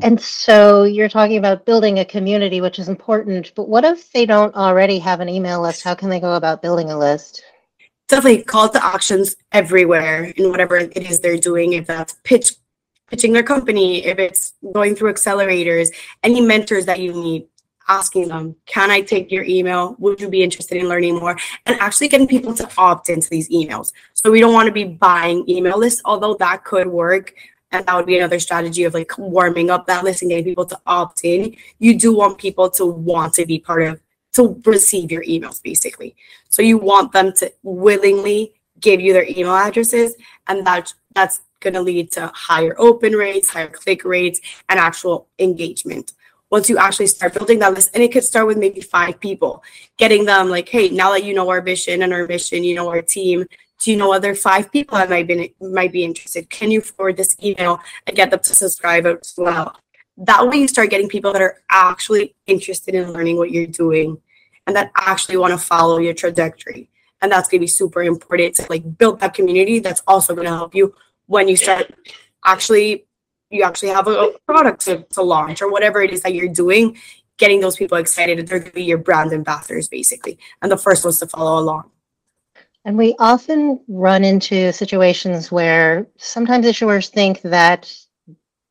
And 0.03 0.21
so 0.21 0.85
you're 0.85 1.09
talking 1.09 1.39
about 1.39 1.65
building 1.65 1.99
a 1.99 2.05
community, 2.05 2.61
which 2.61 2.79
is 2.79 2.89
important, 2.89 3.53
but 3.55 3.69
what 3.69 3.85
if 3.85 4.11
they 4.13 4.27
don't 4.27 4.55
already 4.55 4.99
have 4.99 5.21
an 5.21 5.29
email 5.29 5.63
list? 5.63 5.83
How 5.83 5.95
can 5.95 6.11
they 6.11 6.21
go 6.21 6.35
about 6.35 6.61
building 6.61 6.91
a 6.91 6.99
list? 6.99 7.43
definitely 8.09 8.43
call 8.43 8.69
to 8.71 8.85
actions 8.85 9.37
everywhere 9.53 10.25
in 10.37 10.51
whatever 10.51 10.77
it 10.77 10.97
is 10.97 11.21
they're 11.21 11.37
doing. 11.37 11.75
If 11.75 11.87
that's 11.87 12.15
pitch, 12.25 12.55
pitching 13.09 13.33
their 13.33 13.43
company, 13.43 14.05
if 14.05 14.19
it's 14.19 14.55
going 14.73 14.97
through 14.97 15.13
accelerators, 15.13 15.91
any 16.23 16.41
mentors 16.41 16.87
that 16.87 17.01
you 17.01 17.13
need, 17.13 17.47
asking 17.89 18.29
them, 18.29 18.55
can 18.67 18.91
I 18.91 19.01
take 19.01 19.33
your 19.33 19.45
email? 19.45 19.97
Would 19.99 20.21
you 20.21 20.29
be 20.29 20.43
interested 20.43 20.79
in 20.79 20.89
learning 20.89 21.17
more? 21.17 21.37
And 21.67 21.81
actually 21.81 22.09
getting 22.09 22.29
people 22.29 22.55
to 22.55 22.69
opt 22.77 23.09
into 23.09 23.29
these 23.31 23.49
emails. 23.49 23.93
So 24.15 24.31
we 24.31 24.41
don't 24.41 24.53
want 24.53 24.67
to 24.67 24.73
be 24.73 24.85
buying 24.85 25.49
email 25.49 25.79
lists, 25.79 26.03
although 26.05 26.35
that 26.35 26.65
could 26.65 26.87
work. 26.87 27.35
And 27.71 27.85
that 27.85 27.97
would 27.97 28.07
be 28.07 28.17
another 28.17 28.39
strategy 28.39 28.85
of 28.85 28.95
like 28.95 29.17
warming 29.19 29.71
up 29.71 29.87
that 29.87 30.05
list 30.05 30.23
and 30.23 30.31
getting 30.31 30.45
people 30.45 30.67
to 30.67 30.81
opt 30.87 31.21
in. 31.25 31.57
You 31.79 31.99
do 31.99 32.17
want 32.17 32.39
people 32.39 32.71
to 32.71 32.87
want 32.87 33.35
to 33.35 33.47
be 33.47 33.59
part 33.59 33.83
of 33.83 34.01
to 34.35 34.61
receive 34.65 35.11
your 35.11 35.25
emails 35.25 35.63
basically. 35.63 36.15
So 36.49 36.63
you 36.63 36.79
want 36.79 37.13
them 37.13 37.33
to 37.35 37.53
willingly 37.63 38.55
give 38.81 39.01
you 39.01 39.13
their 39.13 39.27
email 39.29 39.55
addresses 39.55 40.15
and 40.47 40.67
that 40.67 40.95
that's 41.15 41.41
going 41.61 41.75
to 41.75 41.81
lead 41.81 42.13
to 42.13 42.31
higher 42.35 42.75
open 42.79 43.15
rates, 43.15 43.49
higher 43.51 43.69
click 43.69 44.05
rates 44.05 44.41
and 44.69 44.79
actual 44.79 45.29
engagement. 45.39 46.13
Once 46.51 46.69
you 46.69 46.79
actually 46.79 47.07
start 47.07 47.35
building 47.35 47.59
that 47.59 47.75
list 47.75 47.91
and 47.95 48.03
it 48.03 48.11
could 48.11 48.25
start 48.25 48.47
with 48.47 48.57
maybe 48.57 48.81
five 48.81 49.21
people, 49.21 49.63
getting 49.99 50.25
them 50.25 50.49
like, 50.49 50.69
"Hey, 50.69 50.89
now 50.89 51.13
that 51.13 51.25
you 51.25 51.35
know 51.35 51.49
our 51.51 51.63
mission 51.63 52.03
and 52.03 52.13
our 52.13 52.27
mission, 52.27 52.65
you 52.65 52.75
know 52.75 52.89
our 52.89 53.03
team, 53.03 53.47
do 53.81 53.91
you 53.91 53.97
know 53.97 54.13
other 54.13 54.35
five 54.35 54.73
people 54.73 54.99
that 54.99 55.11
might 55.11 55.27
be 55.27 55.55
might 55.61 55.93
be 55.93 56.05
interested? 56.05 56.51
Can 56.51 56.71
you 56.71 56.81
forward 56.81 57.17
this 57.17 57.37
email 57.43 57.81
and 58.07 58.17
get 58.17 58.31
them 58.31 58.41
to 58.41 58.55
subscribe 58.55 59.07
as 59.07 59.35
well? 59.37 59.77
That 60.17 60.49
way, 60.49 60.57
you 60.59 60.69
start 60.69 60.91
getting 60.91 61.09
people 61.09 61.33
that 61.33 61.43
are 61.43 61.59
actually 61.71 62.35
interested 62.47 62.95
in 62.95 63.13
learning 63.13 63.37
what 63.37 63.53
you're 63.53 63.67
doing 63.67 64.21
and 64.67 64.77
that 64.77 64.91
actually 64.97 65.39
want 65.39 65.53
to 65.53 65.59
follow 65.59 65.99
your 65.99 66.13
trajectory. 66.13 66.91
And 67.23 67.33
that's 67.33 67.49
going 67.49 67.61
to 67.61 67.65
be 67.65 67.69
super 67.69 68.03
important 68.03 68.55
to 68.57 68.67
like 68.69 68.99
build 68.99 69.21
that 69.21 69.35
community 69.35 69.79
that's 69.79 70.03
also 70.07 70.35
going 70.35 70.47
to 70.47 70.53
help 70.53 70.75
you 70.75 70.95
when 71.27 71.49
you 71.49 71.57
start 71.57 71.93
actually 72.45 73.07
you 73.51 73.63
actually 73.63 73.89
have 73.89 74.07
a, 74.09 74.33
product 74.47 74.81
to, 74.83 75.03
to 75.11 75.23
launch 75.23 75.63
or 75.63 75.71
whatever 75.71 76.03
it 76.03 76.11
is 76.11 76.23
that 76.23 76.35
you're 76.35 76.49
doing 76.49 76.97
getting 77.39 77.61
those 77.61 77.77
people 77.77 77.99
excited 77.99 78.47
they're 78.47 78.59
going 78.59 78.71
to 78.71 78.75
be 78.75 78.85
your 78.85 78.99
brand 78.99 79.33
ambassadors 79.33 79.89
basically 79.89 80.39
and 80.63 80.71
the 80.71 80.77
first 80.77 81.05
ones 81.05 81.19
to 81.19 81.27
follow 81.27 81.61
along 81.61 81.91
And 82.85 82.97
we 82.97 83.15
often 83.19 83.81
run 83.89 84.25
into 84.25 84.73
situations 84.73 85.53
where 85.53 86.07
sometimes 86.17 86.67
issuers 86.67 87.09
think 87.09 87.43
that 87.43 87.95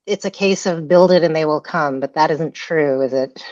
it's 0.06 0.26
a 0.26 0.32
case 0.32 0.66
of 0.66 0.88
build 0.88 1.12
it 1.12 1.24
and 1.24 1.36
they 1.36 1.46
will 1.46 1.60
come, 1.60 2.00
but 2.00 2.14
that 2.14 2.32
isn't 2.32 2.56
true, 2.56 3.02
is 3.02 3.14
it? 3.14 3.44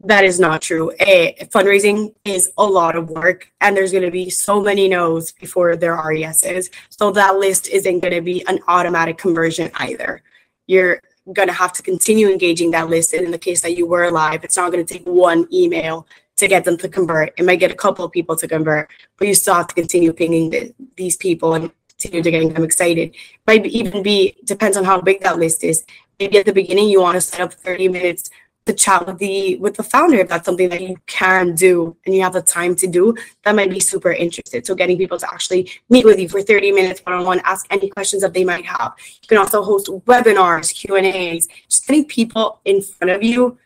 That 0.00 0.24
is 0.24 0.38
not 0.38 0.60
true. 0.60 0.92
A, 1.00 1.34
fundraising 1.46 2.14
is 2.24 2.50
a 2.58 2.64
lot 2.64 2.96
of 2.96 3.08
work, 3.08 3.50
and 3.60 3.76
there's 3.76 3.92
going 3.92 4.04
to 4.04 4.10
be 4.10 4.28
so 4.28 4.60
many 4.60 4.88
no's 4.88 5.32
before 5.32 5.74
there 5.74 5.96
are 5.96 6.12
yeses. 6.12 6.70
So 6.90 7.10
that 7.12 7.36
list 7.36 7.68
isn't 7.68 8.00
going 8.00 8.12
to 8.12 8.20
be 8.20 8.46
an 8.46 8.58
automatic 8.68 9.16
conversion 9.16 9.70
either. 9.76 10.22
You're 10.66 11.00
going 11.32 11.48
to 11.48 11.54
have 11.54 11.72
to 11.72 11.82
continue 11.82 12.28
engaging 12.28 12.70
that 12.72 12.88
list. 12.88 13.14
And 13.14 13.24
in 13.24 13.30
the 13.30 13.38
case 13.38 13.62
that 13.62 13.76
you 13.76 13.86
were 13.86 14.10
live, 14.10 14.44
it's 14.44 14.56
not 14.56 14.70
going 14.70 14.84
to 14.84 14.94
take 14.94 15.06
one 15.06 15.48
email 15.52 16.06
to 16.36 16.46
get 16.46 16.64
them 16.64 16.76
to 16.78 16.88
convert. 16.88 17.32
It 17.38 17.44
might 17.44 17.60
get 17.60 17.70
a 17.70 17.74
couple 17.74 18.04
of 18.04 18.12
people 18.12 18.36
to 18.36 18.46
convert, 18.46 18.90
but 19.18 19.26
you 19.26 19.34
still 19.34 19.54
have 19.54 19.68
to 19.68 19.74
continue 19.74 20.12
pinging 20.12 20.50
the, 20.50 20.74
these 20.96 21.16
people 21.16 21.54
and 21.54 21.70
continue 21.88 22.22
to 22.22 22.30
getting 22.30 22.52
them 22.52 22.64
excited. 22.64 23.16
Might 23.46 23.64
even 23.66 24.02
be 24.02 24.36
depends 24.44 24.76
on 24.76 24.84
how 24.84 25.00
big 25.00 25.22
that 25.22 25.38
list 25.38 25.64
is. 25.64 25.84
Maybe 26.20 26.38
at 26.38 26.46
the 26.46 26.52
beginning 26.52 26.88
you 26.88 27.00
want 27.00 27.14
to 27.14 27.20
set 27.20 27.40
up 27.40 27.54
30 27.54 27.88
minutes 27.88 28.30
to 28.66 28.74
chat 28.74 29.06
with 29.06 29.18
the 29.18 29.56
with 29.56 29.76
the 29.76 29.82
founder 29.82 30.18
if 30.18 30.28
that's 30.28 30.44
something 30.44 30.68
that 30.68 30.80
you 30.80 30.96
can 31.06 31.54
do 31.54 31.96
and 32.04 32.14
you 32.14 32.22
have 32.22 32.32
the 32.32 32.42
time 32.42 32.74
to 32.74 32.86
do 32.86 33.14
that 33.44 33.54
might 33.54 33.70
be 33.70 33.80
super 33.80 34.12
interested 34.12 34.66
so 34.66 34.74
getting 34.74 34.98
people 34.98 35.18
to 35.18 35.32
actually 35.32 35.70
meet 35.88 36.04
with 36.04 36.18
you 36.18 36.28
for 36.28 36.42
30 36.42 36.72
minutes 36.72 37.00
one-on-one 37.04 37.40
ask 37.44 37.66
any 37.70 37.88
questions 37.88 38.22
that 38.22 38.34
they 38.34 38.44
might 38.44 38.66
have 38.66 38.92
you 39.22 39.28
can 39.28 39.38
also 39.38 39.62
host 39.62 39.86
webinars 40.06 40.74
q 40.74 40.96
and 40.96 41.06
a's 41.06 41.48
just 41.68 41.86
getting 41.86 42.04
people 42.04 42.60
in 42.64 42.82
front 42.82 43.10
of 43.10 43.22
you 43.22 43.56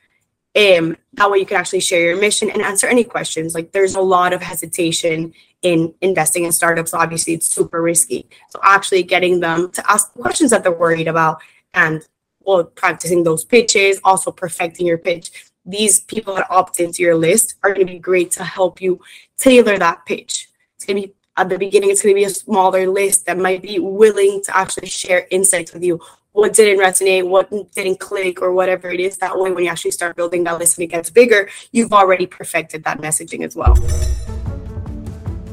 um, 0.56 0.96
that 1.12 1.30
way 1.30 1.38
you 1.38 1.46
can 1.46 1.58
actually 1.58 1.80
share 1.80 2.02
your 2.02 2.20
mission 2.20 2.50
and 2.50 2.60
answer 2.60 2.88
any 2.88 3.04
questions. 3.04 3.54
Like 3.54 3.70
there's 3.70 3.94
a 3.94 4.00
lot 4.00 4.32
of 4.32 4.42
hesitation 4.42 5.32
in 5.62 5.94
investing 6.00 6.44
in 6.44 6.50
startups. 6.50 6.92
Obviously, 6.92 7.34
it's 7.34 7.46
super 7.46 7.80
risky. 7.80 8.28
So 8.48 8.58
actually 8.64 9.04
getting 9.04 9.38
them 9.38 9.70
to 9.70 9.90
ask 9.90 10.12
questions 10.14 10.50
that 10.50 10.64
they're 10.64 10.72
worried 10.72 11.06
about 11.06 11.40
and 11.74 12.04
well, 12.42 12.64
practicing 12.64 13.22
those 13.22 13.44
pitches, 13.44 14.00
also 14.04 14.30
perfecting 14.30 14.86
your 14.86 14.98
pitch. 14.98 15.30
These 15.64 16.00
people 16.00 16.34
that 16.34 16.50
opt 16.50 16.80
into 16.80 17.02
your 17.02 17.16
list 17.16 17.54
are 17.62 17.74
going 17.74 17.86
to 17.86 17.92
be 17.92 17.98
great 17.98 18.30
to 18.32 18.44
help 18.44 18.80
you 18.80 19.00
tailor 19.38 19.78
that 19.78 20.06
pitch. 20.06 20.48
It's 20.76 20.84
going 20.84 21.02
to 21.02 21.08
be 21.08 21.14
at 21.36 21.48
the 21.48 21.58
beginning, 21.58 21.90
it's 21.90 22.02
going 22.02 22.14
to 22.14 22.18
be 22.18 22.24
a 22.24 22.30
smaller 22.30 22.86
list 22.86 23.24
that 23.26 23.38
might 23.38 23.62
be 23.62 23.78
willing 23.78 24.42
to 24.44 24.56
actually 24.56 24.88
share 24.88 25.26
insights 25.30 25.72
with 25.72 25.82
you 25.82 26.00
what 26.32 26.52
didn't 26.52 26.78
resonate, 26.78 27.26
what 27.26 27.50
didn't 27.72 27.98
click, 27.98 28.40
or 28.40 28.52
whatever 28.52 28.88
it 28.90 29.00
is. 29.00 29.16
That 29.18 29.38
way, 29.38 29.50
when 29.50 29.64
you 29.64 29.70
actually 29.70 29.90
start 29.90 30.16
building 30.16 30.44
that 30.44 30.58
list 30.58 30.78
and 30.78 30.84
it 30.84 30.88
gets 30.88 31.10
bigger, 31.10 31.48
you've 31.72 31.92
already 31.92 32.26
perfected 32.26 32.84
that 32.84 33.00
messaging 33.00 33.44
as 33.44 33.56
well. 33.56 33.74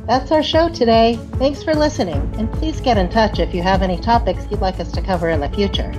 That's 0.06 0.32
our 0.32 0.44
show 0.44 0.70
today. 0.70 1.20
Thanks 1.34 1.64
for 1.64 1.74
listening, 1.74 2.22
and 2.38 2.52
please 2.54 2.80
get 2.80 2.98
in 2.98 3.10
touch 3.10 3.40
if 3.40 3.54
you 3.54 3.62
have 3.62 3.82
any 3.82 3.98
topics 3.98 4.46
you'd 4.50 4.62
like 4.62 4.80
us 4.80 4.92
to 4.94 5.02
cover 5.02 5.30
in 5.30 5.42
the 5.42 5.50
future. 5.50 5.92